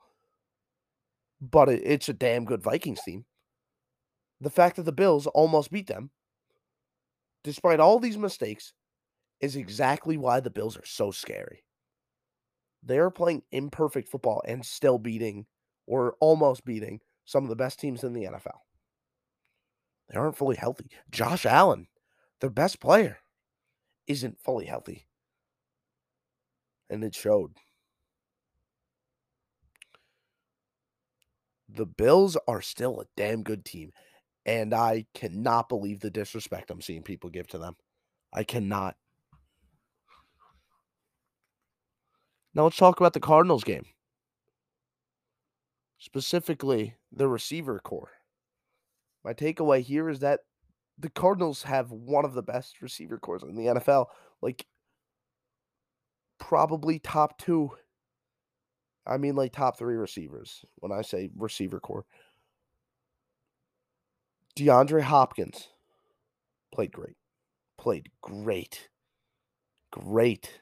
[1.40, 3.24] But it's a damn good Vikings team
[4.40, 6.10] the fact that the Bills almost beat them,
[7.44, 8.72] despite all these mistakes,
[9.40, 11.64] is exactly why the Bills are so scary.
[12.82, 15.46] They are playing imperfect football and still beating
[15.86, 18.58] or almost beating some of the best teams in the NFL.
[20.08, 20.90] They aren't fully healthy.
[21.10, 21.86] Josh Allen,
[22.40, 23.18] their best player,
[24.06, 25.06] isn't fully healthy.
[26.88, 27.52] And it showed.
[31.68, 33.92] The Bills are still a damn good team.
[34.44, 37.76] And I cannot believe the disrespect I'm seeing people give to them.
[38.32, 38.96] I cannot.
[42.54, 43.84] Now let's talk about the Cardinals game.
[45.98, 48.10] Specifically, the receiver core.
[49.24, 50.40] My takeaway here is that
[50.98, 54.06] the Cardinals have one of the best receiver cores in the NFL.
[54.40, 54.66] Like,
[56.38, 57.70] probably top two.
[59.06, 62.04] I mean, like top three receivers when I say receiver core.
[64.56, 65.68] DeAndre Hopkins
[66.72, 67.16] played great.
[67.78, 68.88] Played great.
[69.90, 70.60] Great.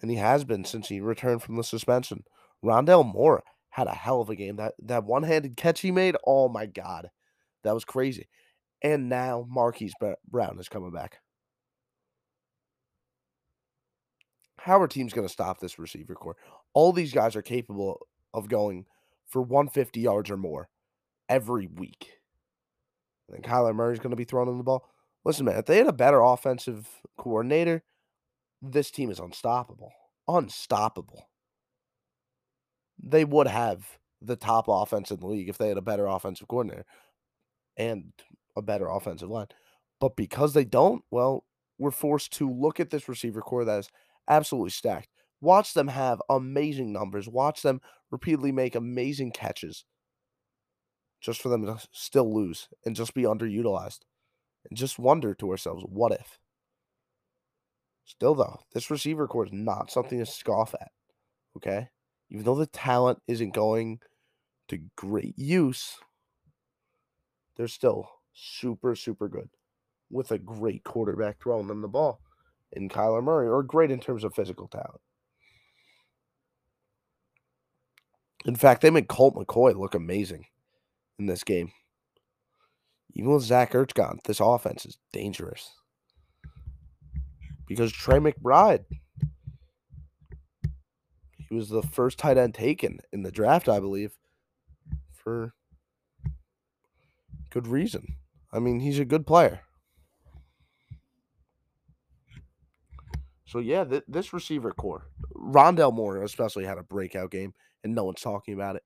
[0.00, 2.24] And he has been since he returned from the suspension.
[2.64, 4.56] Rondale Moore had a hell of a game.
[4.56, 7.10] That that one-handed catch he made, oh my god.
[7.64, 8.28] That was crazy.
[8.82, 9.94] And now Marquise
[10.28, 11.18] Brown is coming back.
[14.58, 16.36] How are teams going to stop this receiver core?
[16.74, 18.86] All these guys are capable of going
[19.26, 20.68] for 150 yards or more
[21.28, 22.18] every week.
[23.32, 24.88] And Kyler Murray's going to be throwing in the ball.
[25.24, 27.82] Listen, man, if they had a better offensive coordinator,
[28.62, 29.92] this team is unstoppable.
[30.26, 31.28] Unstoppable.
[33.02, 36.48] They would have the top offense in the league if they had a better offensive
[36.48, 36.84] coordinator
[37.76, 38.12] and
[38.56, 39.46] a better offensive line.
[40.00, 41.44] But because they don't, well,
[41.78, 43.90] we're forced to look at this receiver core that is
[44.28, 45.08] absolutely stacked.
[45.40, 47.28] Watch them have amazing numbers.
[47.28, 49.84] Watch them repeatedly make amazing catches
[51.20, 54.00] just for them to still lose and just be underutilized.
[54.68, 56.38] And just wonder to ourselves, what if?
[58.08, 60.90] Still, though, this receiver core is not something to scoff at.
[61.58, 61.88] Okay?
[62.30, 64.00] Even though the talent isn't going
[64.68, 65.98] to great use,
[67.56, 69.50] they're still super, super good
[70.10, 72.20] with a great quarterback throwing them the ball
[72.72, 75.00] in Kyler Murray, or great in terms of physical talent.
[78.46, 80.46] In fact, they made Colt McCoy look amazing
[81.18, 81.72] in this game.
[83.12, 85.77] Even with Zach Ertz gone, this offense is dangerous.
[87.68, 88.84] Because Trey McBride,
[91.48, 94.16] he was the first tight end taken in the draft, I believe,
[95.12, 95.52] for
[97.50, 98.16] good reason.
[98.52, 99.60] I mean, he's a good player.
[103.44, 108.04] So yeah, th- this receiver core, Rondale Moore especially had a breakout game, and no
[108.04, 108.82] one's talking about it.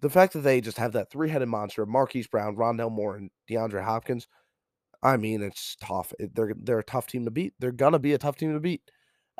[0.00, 3.84] The fact that they just have that three-headed monster: Marquise Brown, Rondale Moore, and DeAndre
[3.84, 4.28] Hopkins.
[5.02, 6.12] I mean, it's tough.
[6.20, 7.54] Eh, they're they're a tough team to beat.
[7.58, 8.82] They're gonna be a tough team to beat.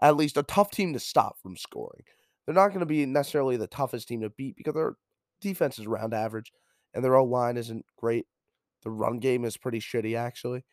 [0.01, 2.03] At least a tough team to stop from scoring.
[2.47, 4.95] They're not to be necessarily the toughest team to beat because their
[5.41, 6.53] defense is around average,
[6.95, 8.27] and their O line isn't great.
[8.83, 10.65] The run game is pretty shitty, actually.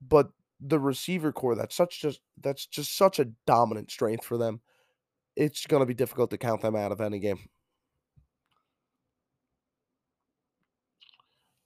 [0.00, 4.60] But the receiver core that's such just that's just such a dominant strength for them.
[5.36, 7.48] It's to be difficult to count them out of any game.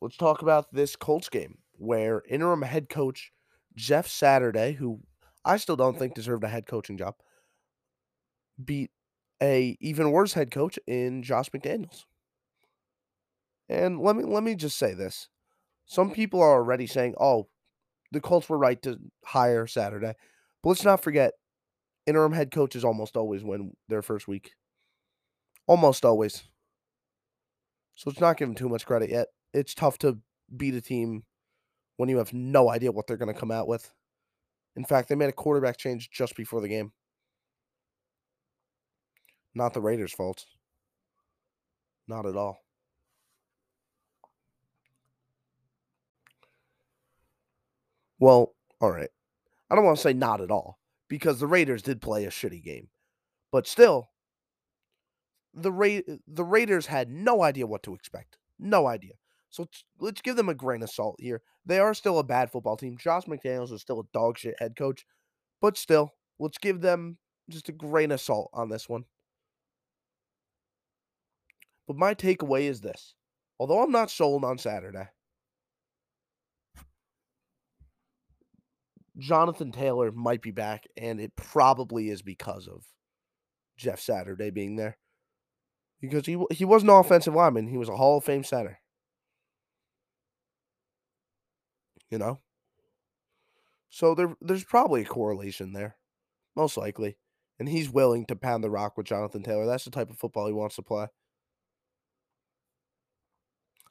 [0.00, 3.32] Let's talk about this Colts game where interim head coach
[3.74, 5.00] Jeff Saturday, who
[5.44, 7.14] I still don't think deserved a head coaching job,
[8.62, 8.90] beat
[9.42, 12.04] a even worse head coach in Josh McDaniels.
[13.68, 15.28] And let me let me just say this.
[15.86, 17.48] Some people are already saying, "Oh,
[18.12, 20.14] the Colts were right to hire Saturday.
[20.62, 21.34] But let's not forget,
[22.06, 24.52] interim head coaches almost always win their first week.
[25.66, 26.44] Almost always.
[27.94, 29.28] So let's not them too much credit yet.
[29.52, 30.18] It's tough to
[30.56, 31.24] beat a team
[32.00, 33.92] when you have no idea what they're going to come out with.
[34.74, 36.92] In fact, they made a quarterback change just before the game.
[39.54, 40.46] Not the Raiders' fault.
[42.08, 42.64] Not at all.
[48.18, 49.10] Well, all right.
[49.68, 52.64] I don't want to say not at all because the Raiders did play a shitty
[52.64, 52.88] game.
[53.52, 54.08] But still,
[55.52, 58.38] the Ra- the Raiders had no idea what to expect.
[58.58, 59.12] No idea.
[59.50, 61.42] So let's give them a grain of salt here.
[61.66, 62.96] They are still a bad football team.
[62.96, 65.04] Josh McDaniels is still a dog shit head coach,
[65.60, 67.18] but still, let's give them
[67.50, 69.04] just a grain of salt on this one.
[71.86, 73.14] But my takeaway is this.
[73.58, 75.08] Although I'm not sold on Saturday,
[79.18, 82.86] Jonathan Taylor might be back, and it probably is because of
[83.76, 84.96] Jeff Saturday being there.
[86.00, 88.78] Because he he was an offensive lineman, he was a Hall of Fame center.
[92.10, 92.40] You know,
[93.88, 95.96] so there there's probably a correlation there,
[96.56, 97.16] most likely,
[97.58, 99.66] and he's willing to pound the rock with Jonathan Taylor.
[99.66, 101.06] That's the type of football he wants to play.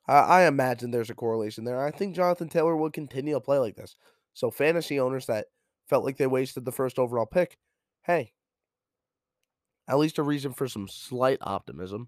[0.08, 1.82] I, I imagine there's a correlation there.
[1.82, 3.96] I think Jonathan Taylor will continue to play like this.
[4.34, 5.48] So fantasy owners that
[5.88, 7.58] felt like they wasted the first overall pick,
[8.04, 8.34] hey,
[9.88, 12.08] at least a reason for some slight optimism.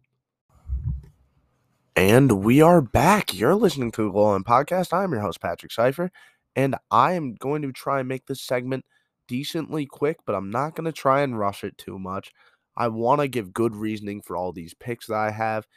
[1.96, 3.34] And we are back.
[3.34, 4.94] You're listening to the Goal Line Podcast.
[4.94, 6.10] I'm your host, Patrick Cipher,
[6.56, 8.86] and I am going to try and make this segment
[9.28, 12.32] decently quick, but I'm not going to try and rush it too much.
[12.78, 15.68] I want to give good reasoning for all these picks that I have.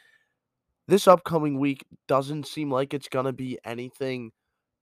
[0.87, 4.31] This upcoming week doesn't seem like it's going to be anything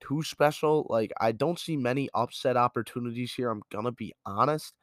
[0.02, 0.86] too special.
[0.88, 3.50] Like, I don't see many upset opportunities here.
[3.50, 4.74] I'm going to be honest,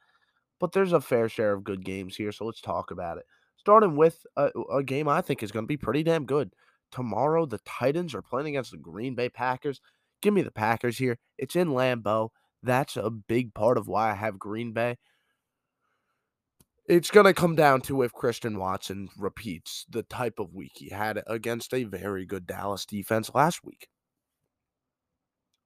[0.59, 2.33] but there's a fair share of good games here.
[2.33, 3.27] So let's talk about it.
[3.61, 6.55] Starting with a, a game I think is going to be pretty damn good.
[6.91, 9.83] Tomorrow, the Titans are playing against the Green Bay Packers.
[10.23, 11.19] Give me the Packers here.
[11.37, 12.31] It's in Lambeau.
[12.63, 14.97] That's a big part of why I have Green Bay.
[16.89, 20.89] It's going to come down to if Christian Watson repeats the type of week he
[20.89, 23.89] had against a very good Dallas defense last week.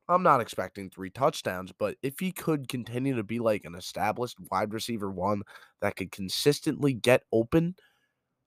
[0.09, 4.37] I'm not expecting three touchdowns, but if he could continue to be like an established
[4.51, 5.43] wide receiver one
[5.81, 7.75] that could consistently get open,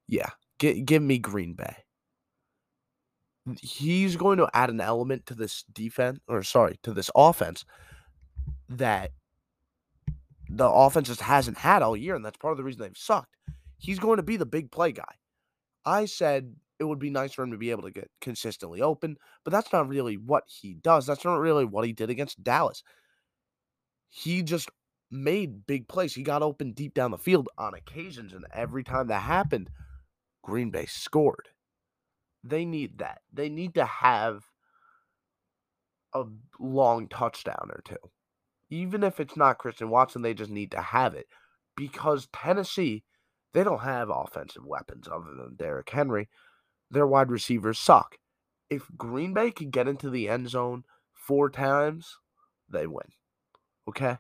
[0.08, 0.30] yeah,
[0.60, 1.76] g- give me Green Bay.
[3.62, 7.66] He's going to add an element to this defense, or sorry, to this offense
[8.70, 9.12] that
[10.50, 13.36] the offense just hasn't had all year, and that's part of the reason they've sucked.
[13.78, 15.04] He's going to be the big play guy.
[15.86, 19.18] I said it would be nice for him to be able to get consistently open,
[19.44, 21.06] but that's not really what he does.
[21.06, 22.84] That's not really what he did against Dallas.
[24.10, 24.70] He just
[25.10, 26.14] made big plays.
[26.14, 29.70] He got open deep down the field on occasions, and every time that happened,
[30.44, 31.50] Green Bay scored.
[32.44, 33.22] They need that.
[33.34, 34.44] They need to have
[36.14, 36.26] a
[36.60, 37.98] long touchdown or two
[38.70, 41.28] even if it's not Christian Watson, they just need to have it
[41.76, 43.04] because Tennessee,
[43.54, 46.28] they don't have offensive weapons other than Derrick Henry.
[46.90, 48.18] Their wide receivers suck.
[48.70, 50.84] If Green Bay can get into the end zone
[51.14, 52.18] four times,
[52.70, 53.08] they win.
[53.88, 54.18] Okay?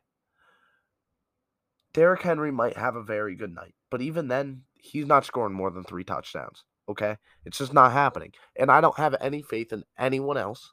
[1.93, 5.71] Derrick Henry might have a very good night, but even then, he's not scoring more
[5.71, 6.63] than three touchdowns.
[6.87, 7.17] Okay?
[7.43, 8.33] It's just not happening.
[8.55, 10.71] And I don't have any faith in anyone else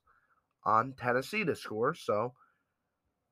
[0.64, 2.34] on Tennessee to score, so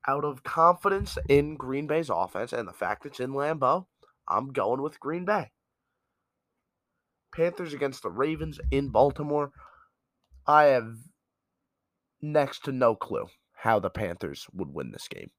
[0.06, 3.86] out of confidence in Green Bay's offense and the fact it's in Lambeau,
[4.26, 5.50] I'm going with Green Bay.
[7.32, 9.52] Panthers against the Ravens in Baltimore.
[10.46, 10.96] I have
[12.20, 15.30] next to no clue how the Panthers would win this game.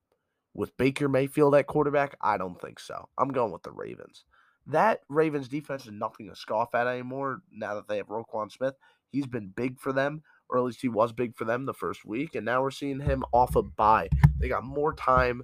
[0.53, 3.09] With Baker Mayfield at quarterback, I don't think so.
[3.17, 4.23] I'm going with the Ravens.
[4.67, 8.75] That Ravens defense is nothing to scoff at anymore now that they have Roquan Smith.
[9.09, 10.23] He's been big for them
[10.53, 12.99] or at least he was big for them the first week, and now we're seeing
[12.99, 14.07] him off a bye.
[14.39, 15.43] They got more time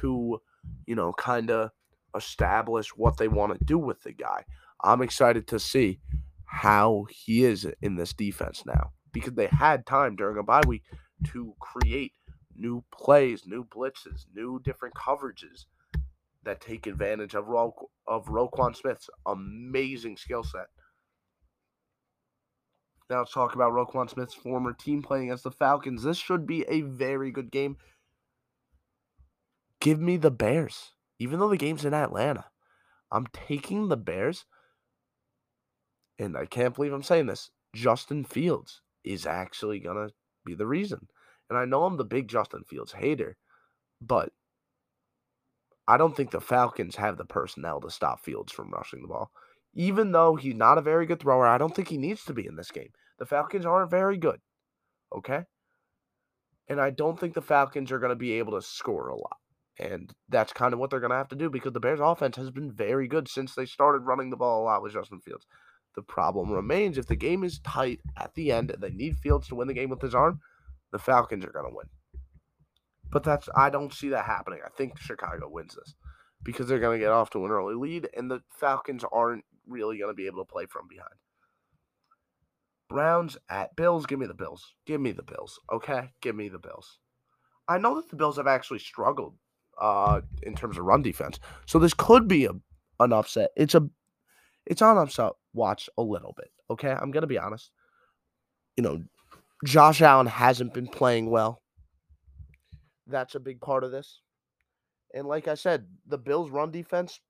[0.00, 0.40] to,
[0.86, 1.70] you know, kind of
[2.14, 4.44] establish what they want to do with the guy.
[4.82, 6.00] I'm excited to see
[6.44, 10.84] how he is in this defense now because they had time during a bye week
[11.32, 12.12] to create
[12.54, 15.64] new plays, new blitzes, new different coverages
[16.44, 20.66] that take advantage of Ro- of Roquan Smith's amazing skill set.
[23.08, 26.02] Now let's talk about Roquan Smith's former team playing against the Falcons.
[26.02, 27.76] This should be a very good game.
[29.80, 30.92] Give me the Bears.
[31.18, 32.46] Even though the game's in Atlanta,
[33.10, 34.44] I'm taking the Bears.
[36.18, 37.50] And I can't believe I'm saying this.
[37.74, 40.14] Justin Fields is actually going to
[40.44, 41.08] be the reason.
[41.50, 43.36] And I know I'm the big Justin Fields hater,
[44.00, 44.30] but
[45.86, 49.30] I don't think the Falcons have the personnel to stop Fields from rushing the ball
[49.76, 52.46] even though he's not a very good thrower, I don't think he needs to be
[52.46, 52.88] in this game.
[53.18, 54.40] The Falcons aren't very good.
[55.14, 55.42] Okay?
[56.68, 59.36] And I don't think the Falcons are going to be able to score a lot.
[59.78, 62.36] And that's kind of what they're going to have to do because the Bears' offense
[62.36, 65.44] has been very good since they started running the ball a lot with Justin Fields.
[65.96, 69.48] The problem remains if the game is tight at the end and they need Fields
[69.48, 70.40] to win the game with his arm,
[70.92, 71.86] the Falcons are going to win.
[73.10, 74.60] But that's I don't see that happening.
[74.64, 75.94] I think Chicago wins this
[76.42, 79.98] because they're going to get off to an early lead and the Falcons aren't really
[79.98, 81.14] going to be able to play from behind.
[82.88, 84.06] Browns at Bills.
[84.06, 84.74] Give me the Bills.
[84.84, 85.58] Give me the Bills.
[85.72, 86.10] Okay?
[86.20, 86.98] Give me the Bills.
[87.68, 89.34] I know that the Bills have actually struggled
[89.80, 91.40] uh, in terms of run defense.
[91.66, 92.52] So this could be a,
[93.00, 93.50] an upset.
[93.56, 93.88] It's a
[94.66, 96.50] it's on upset watch a little bit.
[96.70, 96.90] Okay?
[96.90, 97.70] I'm gonna be honest.
[98.76, 99.02] You know,
[99.64, 101.62] Josh Allen hasn't been playing well.
[103.06, 104.20] That's a big part of this.
[105.14, 107.20] And like I said, the Bills' run defense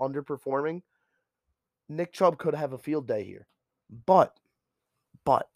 [0.00, 0.82] underperforming.
[1.88, 3.46] Nick Chubb could have a field day here.
[4.06, 4.34] But,
[5.24, 5.48] but,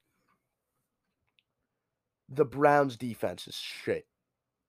[2.29, 4.07] the Browns' defense is shit.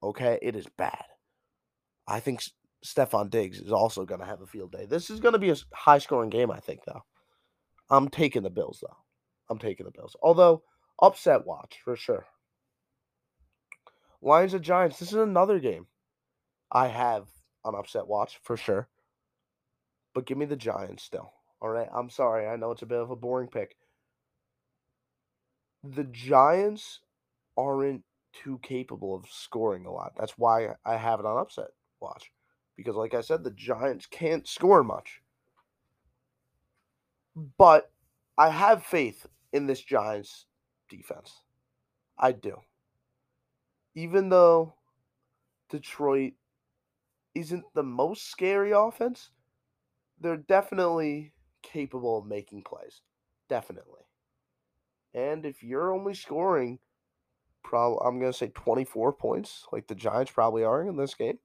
[0.02, 0.40] Okay?
[0.42, 1.04] It is bad.
[2.08, 2.42] I think
[2.86, 4.86] Stefon Diggs is also going to have a field day.
[4.86, 7.04] This is going to be a high scoring game, I think, though.
[7.90, 8.98] I'm taking the Bills, though.
[9.50, 10.16] I'm taking the Bills.
[10.22, 10.64] Although,
[11.02, 12.26] upset watch for sure.
[14.22, 15.00] Lions and Giants.
[15.00, 15.88] This is another game
[16.72, 17.28] I have
[17.64, 18.88] on upset watch for sure.
[20.14, 21.34] But give me the Giants still.
[21.62, 21.90] All right.
[21.94, 22.48] I'm sorry.
[22.48, 23.76] I know it's a bit of a boring pick.
[25.84, 27.02] The Giants
[27.58, 28.04] aren't
[28.34, 30.14] too capable of scoring a lot.
[30.18, 31.68] That's why I have it on upset.
[32.00, 32.32] watch.
[32.76, 35.22] Because, like I said, the Giants can't score much.
[37.36, 37.92] But
[38.38, 40.46] I have faith in this Giants
[40.90, 41.42] defense.
[42.18, 42.58] I do.
[43.96, 44.76] Even though
[45.70, 46.34] Detroit
[47.36, 49.32] isn't the most scary offense,
[50.20, 53.02] they're definitely capable of making plays.
[53.50, 54.02] Definitely.
[55.14, 56.80] And if you're only scoring,
[57.64, 61.40] probably I'm gonna say 24 points, like the Giants probably are in this game.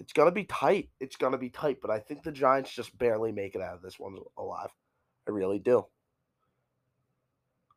[0.00, 0.88] It's gonna be tight.
[0.98, 3.82] It's gonna be tight, but I think the Giants just barely make it out of
[3.82, 4.70] this one alive.
[5.28, 5.86] I really do.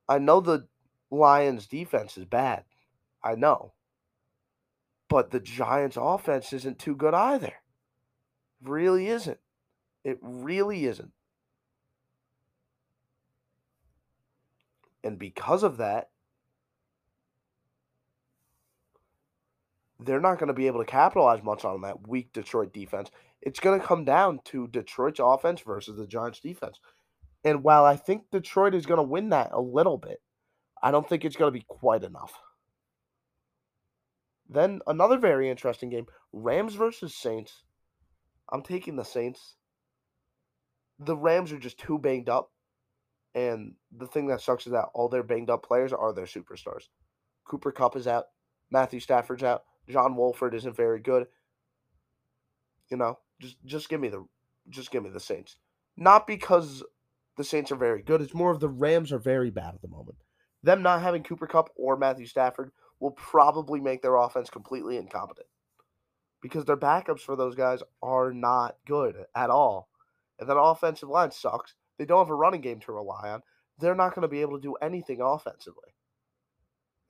[0.08, 0.68] I know the
[1.12, 2.64] Lions defense is bad.
[3.24, 3.74] I know.
[5.10, 7.48] But the Giants offense isn't too good either.
[7.48, 7.54] It
[8.70, 9.40] really isn't.
[10.04, 11.12] It really isn't.
[15.04, 16.10] And because of that,
[20.06, 23.10] they're not going to be able to capitalize much on that weak Detroit defense.
[23.42, 26.80] It's going to come down to Detroit's offense versus the Giants' defense.
[27.44, 30.22] And while I think Detroit is going to win that a little bit,
[30.82, 32.34] I don't think it's going to be quite enough.
[34.50, 37.64] Then another very interesting game Rams versus Saints.
[38.52, 39.56] I'm taking the Saints.
[41.00, 42.52] The Rams are just too banged up.
[43.36, 46.84] And the thing that sucks is that all their banged up players are their superstars.
[47.46, 48.26] Cooper Kupp is out.
[48.70, 49.64] Matthew Stafford's out.
[49.90, 51.28] John Wolford isn't very good.
[52.90, 54.26] You know, just just give me the
[54.70, 55.58] just give me the Saints.
[55.98, 56.84] Not because
[57.38, 58.22] the Saints are very good.
[58.22, 60.18] It's more of the Rams are very bad at the moment.
[60.62, 65.48] Them not having Cooper Kupp or Matthew Stafford will probably make their offense completely incompetent.
[66.42, 69.90] Because their backups for those guys are not good at all.
[70.40, 71.74] And that offensive line sucks.
[71.98, 73.42] They don't have a running game to rely on.
[73.80, 75.93] They're not going to be able to do anything offensively.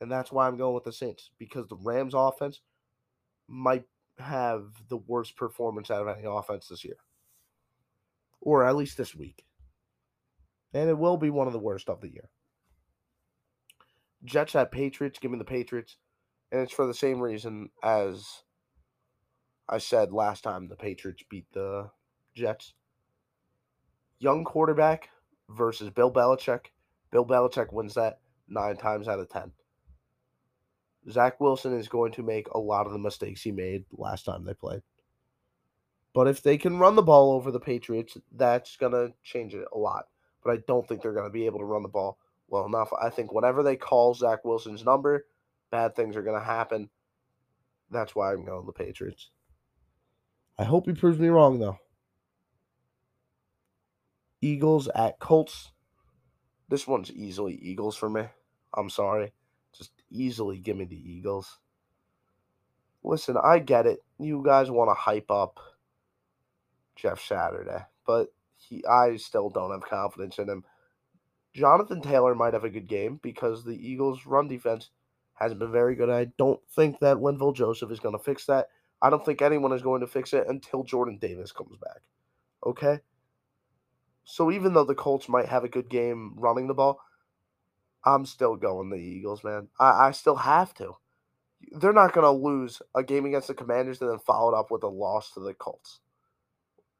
[0.01, 2.61] And that's why I'm going with the Saints because the Rams offense
[3.47, 3.85] might
[4.17, 6.97] have the worst performance out of any offense this year.
[8.41, 9.45] Or at least this week.
[10.73, 12.29] And it will be one of the worst of the year.
[14.23, 15.19] Jets at Patriots.
[15.19, 15.97] Give me the Patriots.
[16.51, 18.43] And it's for the same reason as
[19.67, 21.89] I said last time the Patriots beat the
[22.35, 22.73] Jets.
[24.19, 25.09] Young quarterback
[25.49, 26.67] versus Bill Belichick.
[27.11, 29.51] Bill Belichick wins that nine times out of ten.
[31.09, 34.45] Zach Wilson is going to make a lot of the mistakes he made last time
[34.45, 34.81] they played.
[36.13, 39.65] But if they can run the ball over the Patriots, that's going to change it
[39.73, 40.05] a lot.
[40.43, 42.89] But I don't think they're going to be able to run the ball well enough.
[43.01, 45.25] I think whenever they call Zach Wilson's number,
[45.71, 46.89] bad things are going to happen.
[47.89, 49.29] That's why I'm going the Patriots.
[50.57, 51.77] I hope he proves me wrong, though.
[54.41, 55.71] Eagles at Colts.
[56.69, 58.25] This one's easily Eagles for me.
[58.73, 59.33] I'm sorry.
[60.13, 61.59] Easily give me the Eagles.
[63.03, 63.99] Listen, I get it.
[64.19, 65.59] You guys want to hype up
[66.95, 70.63] Jeff Saturday, but he I still don't have confidence in him.
[71.53, 74.89] Jonathan Taylor might have a good game because the Eagles' run defense
[75.33, 76.09] hasn't been very good.
[76.09, 78.67] I don't think that Linval Joseph is going to fix that.
[79.01, 82.01] I don't think anyone is going to fix it until Jordan Davis comes back.
[82.65, 82.99] Okay?
[84.23, 86.99] So even though the Colts might have a good game running the ball,
[88.05, 89.69] I'm still going the Eagles, man.
[89.79, 90.93] I, I still have to.
[91.71, 94.69] They're not going to lose a game against the Commanders and then follow it up
[94.69, 95.99] with a loss to the Colts,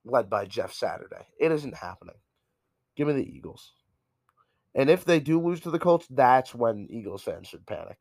[0.06, 1.28] led by Jeff Saturday.
[1.40, 2.16] It isn't happening.
[2.96, 3.74] Give me the Eagles.
[4.76, 7.98] And if they do lose to the Colts, that's when Eagles fans should panic.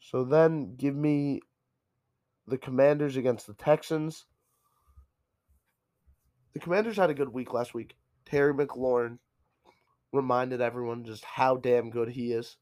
[0.00, 1.40] So then give me
[2.46, 4.26] the Commanders against the Texans.
[6.52, 7.96] The Commanders had a good week last week.
[8.32, 9.18] Terry McLaurin
[10.10, 12.56] reminded everyone just how damn good he is.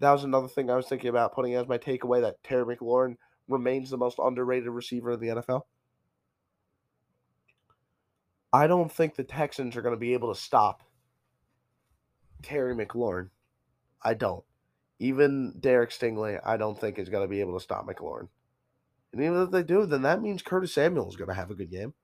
[0.00, 3.16] That was another thing I was thinking about putting as my takeaway that Terry McLaurin
[3.48, 5.62] remains the most underrated receiver in the NFL.
[8.52, 10.82] I don't think the Texans are going to be able to stop
[12.42, 13.30] Terry McLaurin.
[14.02, 14.44] I don't.
[14.98, 18.28] Even Derek Stingley, I don't think is going to be able to stop McLaurin.
[19.14, 21.54] And even if they do, then that means Curtis Samuel is going to have a
[21.54, 21.94] good game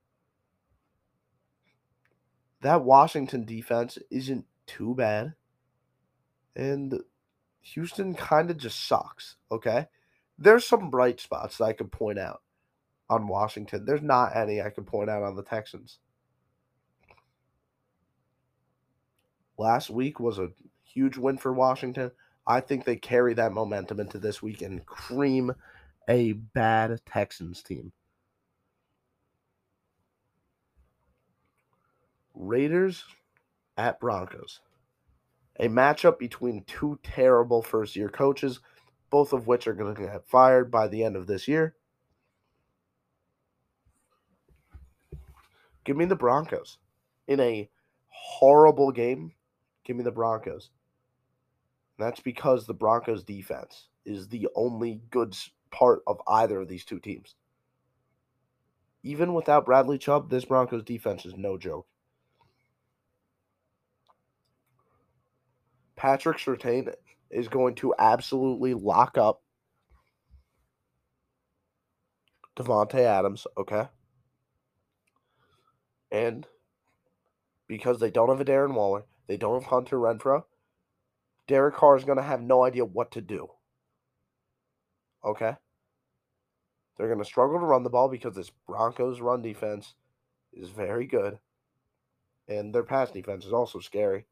[2.62, 5.34] that Washington defense isn't too bad.
[6.56, 7.00] And
[7.62, 9.86] Houston kind of just sucks, okay?
[10.38, 12.42] There's some bright spots that I could point out
[13.08, 13.84] on Washington.
[13.84, 15.98] There's not any I could point out on the Texans.
[19.58, 20.50] Last week was a
[20.84, 22.10] huge win for Washington.
[22.46, 25.52] I think they carry that momentum into this week and cream
[26.08, 27.92] a bad Texans team.
[32.40, 33.04] Raiders
[33.76, 34.60] at Broncos.
[35.58, 38.60] A matchup between two terrible first year coaches.
[39.10, 41.74] both of which are going to get fired by the end of this year.
[45.84, 46.78] Give me the Broncos
[47.26, 47.68] in a
[48.08, 49.32] horrible game.
[49.84, 50.70] Give me the Broncos.
[51.98, 55.36] that's because the Broncos defense is the only good
[55.70, 57.34] part of either of these two teams.
[59.02, 61.86] Even without Bradley Chubb, this Broncos defense is no joke.
[66.00, 66.90] Patrick Surtain
[67.30, 69.42] is going to absolutely lock up
[72.56, 73.86] Davante Adams, okay?
[76.10, 76.46] And
[77.68, 80.44] because they don't have a Darren Waller, they don't have Hunter Renfrow,
[81.46, 83.48] Derek Carr is going to have no idea what to do.
[85.22, 85.54] Okay?
[86.96, 89.92] They're going to struggle to run the ball because this Broncos run defense
[90.54, 91.38] is very good.
[92.48, 94.24] And their pass defense is also scary.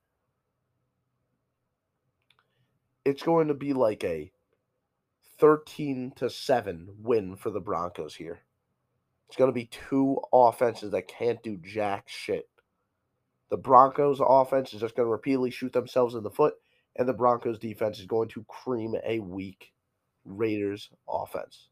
[3.08, 4.30] It's going to be like a
[5.38, 8.40] 13 to 7 win for the Broncos here.
[9.28, 12.50] It's going to be two offenses that can't do jack shit.
[13.48, 16.54] The Broncos offense is just going to repeatedly shoot themselves in the foot,
[16.96, 19.72] and the Broncos defense is going to cream a weak
[20.26, 21.68] Raiders offense.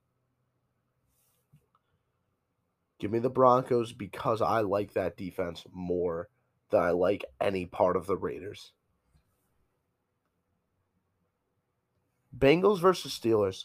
[2.98, 6.28] Give me the Broncos because I like that defense more
[6.70, 8.72] than I like any part of the Raiders.
[12.36, 13.64] Bengals versus Steelers.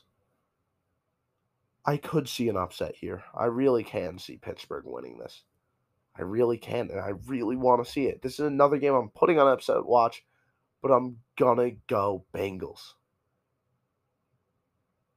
[1.86, 3.24] I could see an upset here.
[3.36, 5.44] I really can see Pittsburgh winning this.
[6.18, 8.22] I really can, and I really want to see it.
[8.22, 10.24] This is another game I'm putting on upset watch,
[10.82, 12.94] but I'm gonna go Bengals.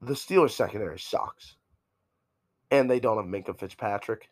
[0.01, 1.57] The Steelers secondary sucks.
[2.71, 4.31] And they don't have Minkah Fitzpatrick.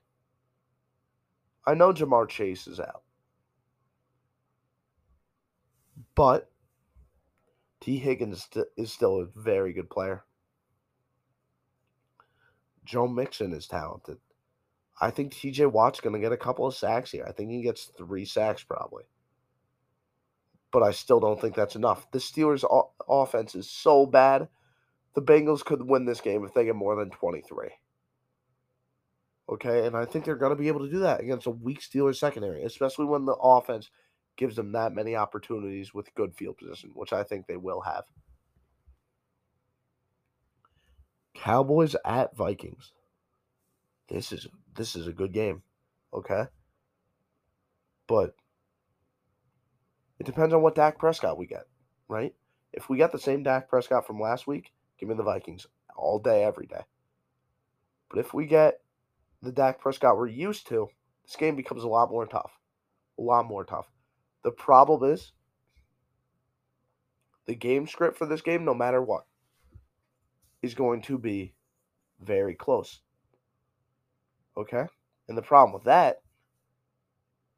[1.66, 3.03] I know Ja'Marr Chase is out.
[6.14, 6.51] But
[7.83, 10.24] Tee Higgins is still a very good player.
[12.85, 14.18] Joe Mixon is talented.
[15.01, 17.24] I think TJ Watt's going to get a couple of sacks here.
[17.26, 19.03] I think he gets three sacks probably.
[20.70, 22.09] But I still don't think that's enough.
[22.12, 24.49] The Steelers' offense is so bad.
[25.14, 27.68] The Bengals could win this game if they get more than 23.
[29.49, 31.80] Okay, and I think they're going to be able to do that against a weak
[31.80, 33.91] Steelers secondary, especially when the offense
[34.37, 38.05] gives them that many opportunities with good field position, which I think they will have.
[41.35, 42.93] Cowboys at Vikings.
[44.09, 45.62] This is this is a good game.
[46.14, 46.45] Okay?
[48.07, 48.35] But
[50.18, 51.64] it depends on what Dak Prescott we get,
[52.09, 52.35] right?
[52.72, 55.66] If we get the same Dak Prescott from last week, give me the Vikings
[55.97, 56.83] all day, every day.
[58.11, 58.80] But if we get
[59.43, 60.89] the Dak Prescott we're used to,
[61.24, 62.53] this game becomes a lot more tough.
[63.18, 63.91] A lot more tough.
[64.43, 65.32] The problem is
[67.47, 69.24] the game script for this game, no matter what,
[70.62, 71.55] is going to be
[72.20, 73.01] very close.
[74.57, 74.86] Okay?
[75.28, 76.22] And the problem with that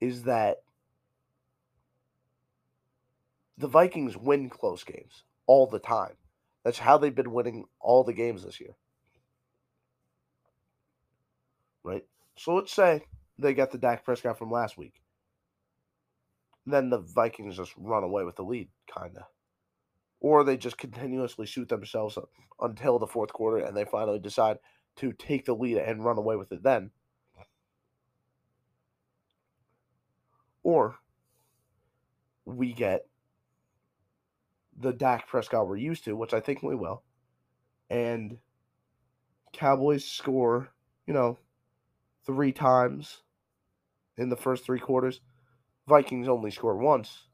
[0.00, 0.62] is that
[3.56, 6.14] the Vikings win close games all the time.
[6.64, 8.74] That's how they've been winning all the games this year.
[11.82, 12.04] Right?
[12.36, 13.02] So let's say
[13.38, 14.94] they got the Dak Prescott from last week.
[16.66, 19.24] Then the Vikings just run away with the lead, kind of.
[20.20, 22.18] Or they just continuously shoot themselves
[22.60, 24.58] until the fourth quarter and they finally decide
[24.96, 26.90] to take the lead and run away with it then.
[30.62, 30.96] Or
[32.46, 33.06] we get
[34.78, 37.02] the Dak Prescott we're used to, which I think we will,
[37.90, 38.38] and
[39.52, 40.70] Cowboys score,
[41.06, 41.38] you know,
[42.26, 43.22] three times
[44.16, 45.20] in the first three quarters.
[45.86, 47.24] Vikings only score once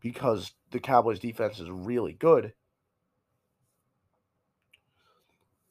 [0.00, 2.52] because the Cowboys defense is really good.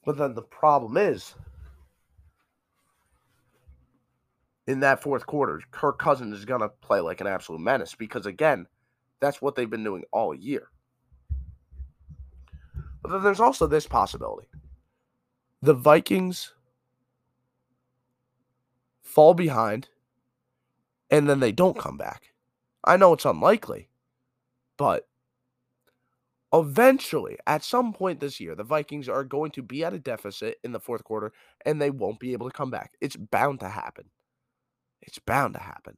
[0.04, 1.34] But then the problem is
[4.66, 8.26] in that fourth quarter, Kirk Cousins is going to play like an absolute menace because,
[8.26, 8.66] again,
[9.20, 10.68] that's what they've been doing all year.
[13.02, 14.48] But then there's also this possibility
[15.62, 16.52] the Vikings
[19.02, 19.88] fall behind
[21.10, 22.34] and then they don't come back.
[22.84, 23.88] I know it's unlikely,
[24.76, 25.08] but
[26.52, 30.58] eventually, at some point this year, the Vikings are going to be at a deficit
[30.62, 31.32] in the fourth quarter
[31.64, 32.92] and they won't be able to come back.
[33.00, 34.10] It's bound to happen.
[35.02, 35.96] It's bound to happen.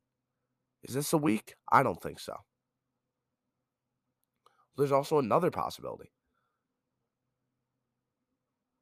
[0.83, 1.55] Is this a week?
[1.71, 2.37] I don't think so.
[4.77, 6.11] There's also another possibility.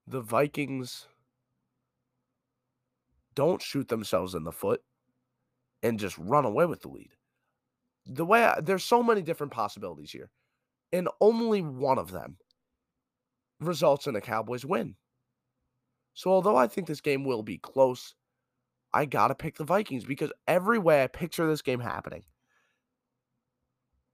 [0.06, 1.06] The Vikings
[3.34, 4.82] don't shoot themselves in the foot
[5.84, 7.12] and just run away with the lead.
[8.06, 10.30] The way I, there's so many different possibilities here.
[10.92, 12.38] and only one of them
[13.60, 14.96] results in a Cowboys win.
[16.14, 18.14] So, although I think this game will be close,
[18.92, 22.24] I got to pick the Vikings because every way I picture this game happening,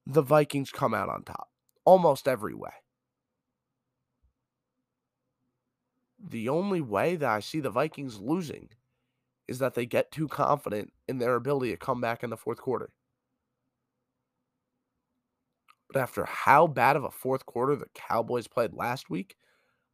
[0.07, 1.49] the Vikings come out on top
[1.85, 2.73] almost every way.
[6.19, 8.71] The only way that I see the Vikings losing
[9.51, 12.59] is that they get too confident in their ability to come back in the fourth
[12.59, 12.91] quarter.
[15.93, 19.35] But after how bad of a fourth quarter the Cowboys played last week,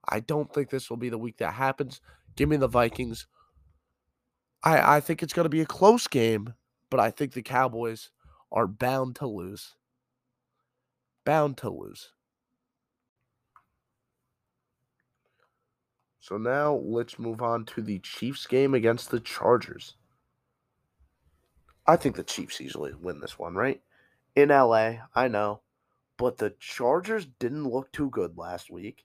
[0.06, 2.02] I don't think this will be the week that happens.
[2.36, 3.26] Give me the Vikings.
[4.62, 6.52] I, I think it's going to be a close game,
[6.90, 8.10] but I think the Cowboys
[8.52, 9.74] are bound to lose.
[11.24, 12.12] Bound to lose.
[16.26, 19.94] So now let's move on to the Chiefs game against the Chargers.
[21.86, 23.80] I think the Chiefs easily win this one, right?
[24.34, 25.60] In LA, I know.
[26.16, 29.04] But the Chargers didn't look too good last week.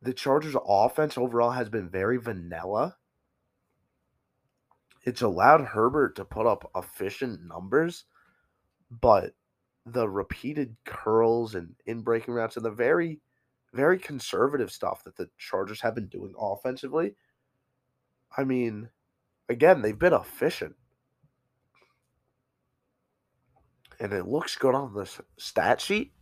[0.00, 2.96] The Chargers offense overall has been very vanilla.
[5.04, 8.06] It's allowed Herbert to put up efficient numbers,
[8.90, 9.34] but
[9.84, 13.20] the repeated curls and in breaking routes and the very
[13.78, 17.14] very conservative stuff that the Chargers have been doing offensively.
[18.36, 18.88] I mean,
[19.48, 20.74] again, they've been efficient.
[24.00, 26.12] And it looks good on the stat sheet.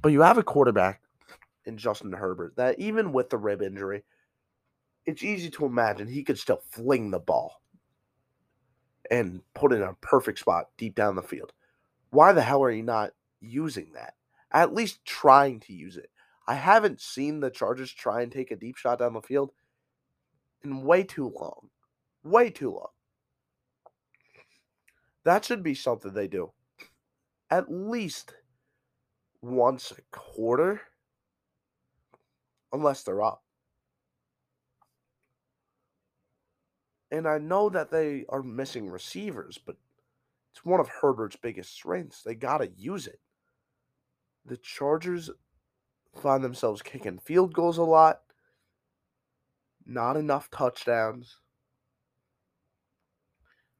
[0.00, 1.00] But you have a quarterback
[1.64, 4.04] in Justin Herbert that even with the rib injury,
[5.06, 7.62] it's easy to imagine he could still fling the ball
[9.10, 11.52] and put it in a perfect spot deep down the field.
[12.10, 13.10] Why the hell are you not
[13.40, 14.14] using that?
[14.54, 16.10] At least trying to use it.
[16.46, 19.50] I haven't seen the Chargers try and take a deep shot down the field
[20.62, 21.70] in way too long.
[22.22, 22.88] Way too long.
[25.24, 26.52] That should be something they do.
[27.50, 28.34] At least
[29.42, 30.82] once a quarter.
[32.72, 33.42] Unless they're up.
[37.10, 39.76] And I know that they are missing receivers, but
[40.52, 42.22] it's one of Herbert's biggest strengths.
[42.22, 43.20] They got to use it
[44.44, 45.30] the Chargers
[46.14, 48.20] find themselves kicking field goals a lot,
[49.86, 51.38] not enough touchdowns.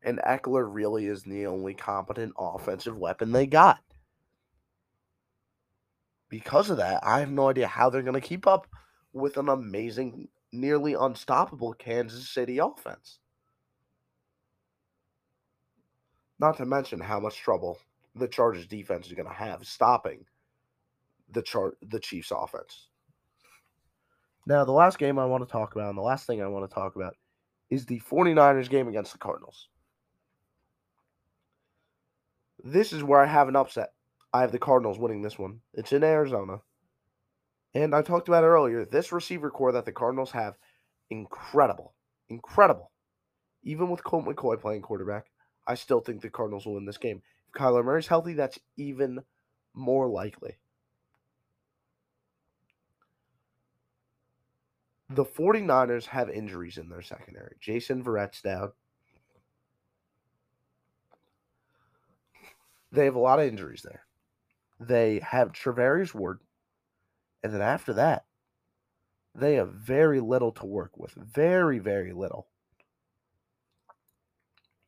[0.03, 3.81] And Ekeler really is the only competent offensive weapon they got.
[6.29, 8.67] Because of that, I have no idea how they're going to keep up
[9.13, 13.19] with an amazing, nearly unstoppable Kansas City offense.
[16.39, 17.79] Not to mention how much trouble
[18.15, 20.25] the Chargers defense is going to have stopping
[21.35, 22.89] the chart the Chiefs offense.
[24.47, 26.69] Now, the last game I want to talk about, and the last thing I want
[26.69, 27.15] to talk about,
[27.71, 29.69] is the 49ers game against the Cardinals.
[32.63, 33.91] This is where I have an upset.
[34.33, 35.61] I have the Cardinals winning this one.
[35.73, 36.59] It's in Arizona.
[37.75, 38.85] And I talked about it earlier.
[38.85, 40.55] This receiver core that the Cardinals have,
[41.11, 41.95] incredible.
[42.29, 42.91] Incredible.
[43.63, 45.27] Even with Colt McCoy playing quarterback,
[45.67, 47.23] I still think the Cardinals will win this game.
[47.49, 49.23] If Kyler Murray's healthy, that's even
[49.75, 50.59] more likely.
[55.15, 57.57] The 49ers have injuries in their secondary.
[57.61, 58.73] Jason Verrett's down.
[62.93, 64.05] They have a lot of injuries there.
[64.79, 66.41] They have Charvarius Ward.
[67.43, 68.25] And then after that,
[69.35, 71.13] they have very little to work with.
[71.13, 72.47] Very, very little.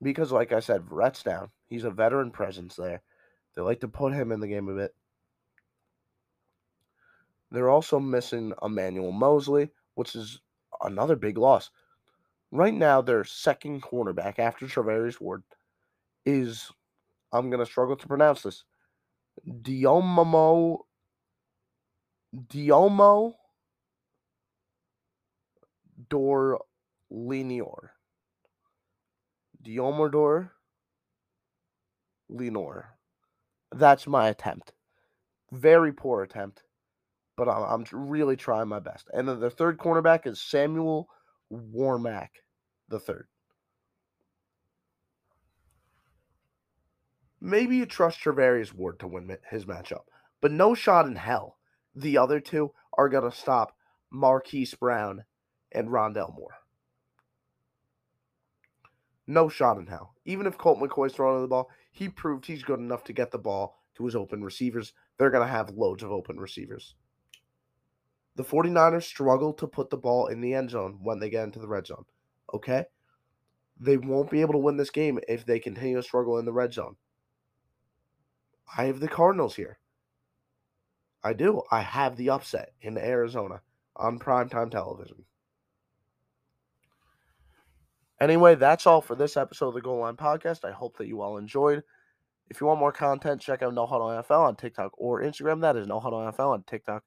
[0.01, 1.51] Because, like I said, Verrett's down.
[1.69, 3.03] He's a veteran presence there.
[3.55, 4.95] They like to put him in the game a bit.
[7.51, 10.41] They're also missing Emmanuel Moseley, which is
[10.83, 11.71] another big loss.
[12.53, 15.43] Right now, their second cornerback after Charvarius Ward
[16.25, 16.71] is,
[17.33, 18.65] I'm going to struggle to pronounce this,
[19.63, 20.79] Diomo,
[22.49, 23.35] Diomo
[26.09, 26.61] Dor
[27.11, 27.93] Lenior.
[29.63, 30.51] Diomodor
[32.29, 32.97] Lenore.
[33.73, 34.73] That's my attempt.
[35.51, 36.63] Very poor attempt
[37.37, 37.63] but I'm,
[37.93, 39.09] I'm really trying my best.
[39.13, 41.09] And then the third cornerback is Samuel
[41.53, 42.29] Womack,
[42.89, 43.29] the third.
[47.41, 50.05] Maybe you trust Charvarius Ward to win his matchup,
[50.41, 51.59] but no shot in hell
[51.95, 53.77] the other two are going to stop
[54.11, 55.25] Marquise Brown
[55.73, 56.57] and Rondale Moore.
[59.27, 60.15] No shot in hell.
[60.25, 63.39] Even if Colt McCoy's throwing the ball, he proved he's good enough to get the
[63.39, 64.93] ball to his open receivers.
[65.19, 66.95] They're going to have loads of open receivers.
[68.37, 71.59] The 49ers struggle to put the ball in the end zone when they get into
[71.59, 72.05] the red zone.
[72.53, 72.85] Okay?
[73.81, 76.53] They won't be able to win this game if they continue to struggle in the
[76.53, 76.97] red zone.
[78.77, 79.79] I have the Cardinals here.
[81.25, 81.63] I do.
[81.71, 83.63] I have the upset in Arizona
[83.97, 85.25] on primetime television.
[88.21, 90.65] Anyway, that's all for this episode of the Goal Line Podcast.
[90.65, 91.83] I hope that you all enjoyed.
[92.49, 95.61] If you want more content, check out No Huddle NFL on TikTok or Instagram.
[95.63, 97.03] That is No Huddle NFL on TikTok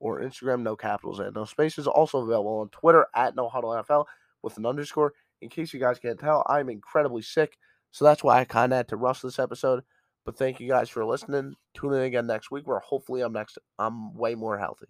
[0.00, 1.86] or Instagram, no capitals and no spaces.
[1.86, 4.06] Also available on Twitter at No Huddle NFL
[4.42, 5.12] with an underscore.
[5.42, 7.56] In case you guys can't tell, I'm incredibly sick,
[7.92, 9.82] so that's why I kind of had to rush this episode.
[10.26, 11.54] But thank you guys for listening.
[11.74, 13.58] Tune in again next week, where hopefully I'm next.
[13.78, 14.86] I'm way more healthy.